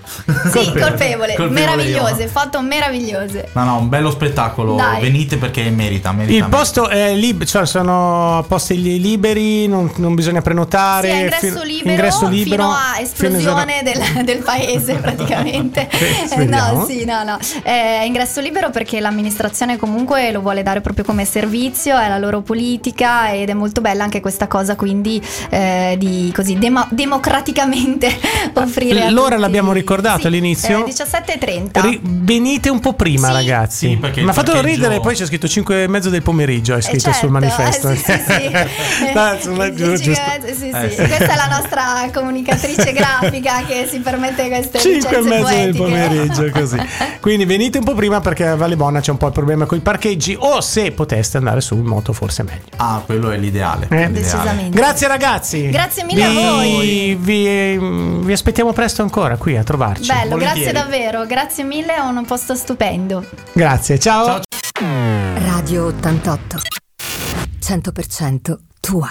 Sì, 0.51 0.71
colpevole, 0.79 1.35
Colpevole 1.35 1.51
meravigliose, 1.51 2.23
io. 2.23 2.29
foto 2.29 2.61
meravigliose. 2.63 3.49
No, 3.53 3.65
no, 3.65 3.77
un 3.79 3.89
bello 3.89 4.11
spettacolo. 4.11 4.77
Dai. 4.77 5.01
Venite 5.01 5.37
perché 5.39 5.69
merita, 5.71 6.13
merita. 6.13 6.33
Il 6.35 6.41
merita. 6.43 6.57
posto 6.57 6.89
è 6.89 7.15
libero, 7.15 7.47
cioè 7.51 7.67
sono 7.67 8.45
posti 8.47 8.81
li- 8.81 9.01
liberi, 9.01 9.67
non, 9.67 9.91
non 9.97 10.15
bisogna 10.15 10.41
prenotare. 10.41 11.09
Sì, 11.11 11.15
è 11.17 11.21
ingresso 11.21 11.61
fi- 11.61 11.67
libero, 11.67 11.91
ingresso 11.91 12.29
libero, 12.29 12.63
fino 12.63 12.73
a 12.73 12.77
fino 12.77 12.95
a- 12.97 13.01
esplosione 13.01 13.83
del, 13.83 14.25
del 14.25 14.39
paese 14.39 14.95
praticamente. 15.03 15.89
Sì, 15.93 16.35
Eh, 16.35 16.45
no, 16.45 16.85
sì, 16.89 17.05
no, 17.05 17.23
no. 17.25 17.39
È 17.63 18.03
ingresso 18.05 18.41
libero 18.41 18.71
perché 18.71 19.01
l'amministrazione 19.01 19.77
comunque 19.77 20.31
lo 20.31 20.41
vuole 20.41 20.63
dare 20.63 20.81
proprio 20.81 21.05
come 21.05 21.25
servizio, 21.31 21.97
è 21.99 22.09
la 22.09 22.19
loro 22.19 22.41
politica 22.43 23.33
ed 23.33 23.49
è 23.49 23.55
molto 23.55 23.81
bella 23.81 24.05
anche 24.05 24.21
questa 24.21 24.47
cosa 24.49 24.77
quindi 24.77 25.21
eh, 25.51 25.97
di 25.99 26.33
così 26.35 26.59
demo- 26.59 26.87
democraticamente 26.91 28.09
offrire 28.55 29.03
a 29.05 29.11
L'ora 29.11 29.29
tutti 29.31 29.41
l'abbiamo 29.41 29.73
ricordato 29.73 30.21
sì, 30.23 30.27
all'inizio. 30.27 30.87
eh, 30.87 30.91
17.30. 30.91 31.81
Ri- 31.81 32.01
venite 32.03 32.69
un 32.69 32.81
po' 32.81 32.93
prima, 32.95 33.29
Sì. 33.29 33.33
ragazzi. 33.33 33.89
Sì, 33.91 33.97
perché 33.97 34.21
Mi 34.21 34.27
ha 34.27 34.31
il 34.31 34.35
fatto 34.37 34.53
parcheggio- 34.53 34.75
ridere, 34.75 35.01
poi 35.01 35.15
c'è 35.15 35.27
scritto 35.27 35.49
5 35.49 35.83
e 35.85 35.89
mezzo 35.89 36.09
del 36.11 36.23
pomeriggio. 36.23 36.75
È 36.75 36.79
Eh, 36.79 36.83
scritto 36.83 37.01
certo, 37.05 37.19
sul 37.19 37.31
manifesto. 37.31 37.89
eh, 37.89 37.97
sì, 37.97 38.03
sì, 38.05 38.13
sì. 38.13 38.51
No, 39.15 39.33
insomma, 39.35 39.67
Eh, 39.67 39.97
sì, 39.97 40.11
Eh. 40.11 40.95
Questa 40.95 41.33
è 41.33 41.37
la 41.37 41.49
nostra 41.51 41.83
comunicatrice 42.13 42.93
grafica 42.93 43.63
che 43.67 43.87
si 43.91 43.99
permette 44.01 44.49
queste 44.49 44.79
5 44.79 45.17
e 45.17 45.21
mezzo 45.23 45.29
del 45.29 45.41
poetiche. 45.43 45.79
pomeriggio 45.79 46.51
così 46.51 46.79
quindi 47.21 47.45
venite 47.45 47.79
un 47.79 47.85
po' 47.85 47.95
prima 47.95 48.21
perché 48.21 48.47
a 48.47 48.57
Valle 48.57 48.77
Bona 48.77 49.01
c'è 49.01 49.11
un 49.11 49.17
po' 49.17 49.27
il 49.27 49.33
problema 49.33 49.67
con 49.67 49.79
i 49.79 49.81
parcheggi 49.81 50.37
o 50.39 50.61
se 50.61 50.93
poteste 51.21 51.37
andare 51.37 51.61
su 51.61 51.77
in 51.77 51.85
moto 51.85 52.13
forse 52.13 52.43
è 52.43 52.45
meglio 52.47 52.65
Ah, 52.77 53.03
quello 53.05 53.31
è 53.31 53.37
l'ideale. 53.37 53.87
Eh. 53.91 54.07
l'ideale. 54.07 54.13
Decisamente. 54.21 54.77
grazie 54.77 55.07
ragazzi 55.09 55.69
Grazie 55.71 56.05
mille 56.05 56.29
vi, 56.29 56.37
a 56.37 56.51
voi. 56.51 57.15
vi, 57.21 57.79
vi 58.25 58.33
aspettiamo 58.33 58.73
presto 58.73 59.03
ancora 59.03 59.37
qui 59.37 59.57
a 59.57 59.63
trovarci 59.63 60.07
Bello, 60.07 60.37
grazie 60.37 60.65
Volentieri. 60.65 60.73
davvero, 60.73 61.27
grazie 61.27 61.65
mille, 61.65 61.95
è 61.95 62.01
un 62.01 62.25
posto 62.27 62.55
stupendo. 62.55 63.25
grazie 63.53 63.99
ciao. 63.99 64.25
Ciao. 64.25 64.41
Radio 65.47 65.87
88. 65.87 66.59
100% 67.63 68.57
tua. 68.81 69.11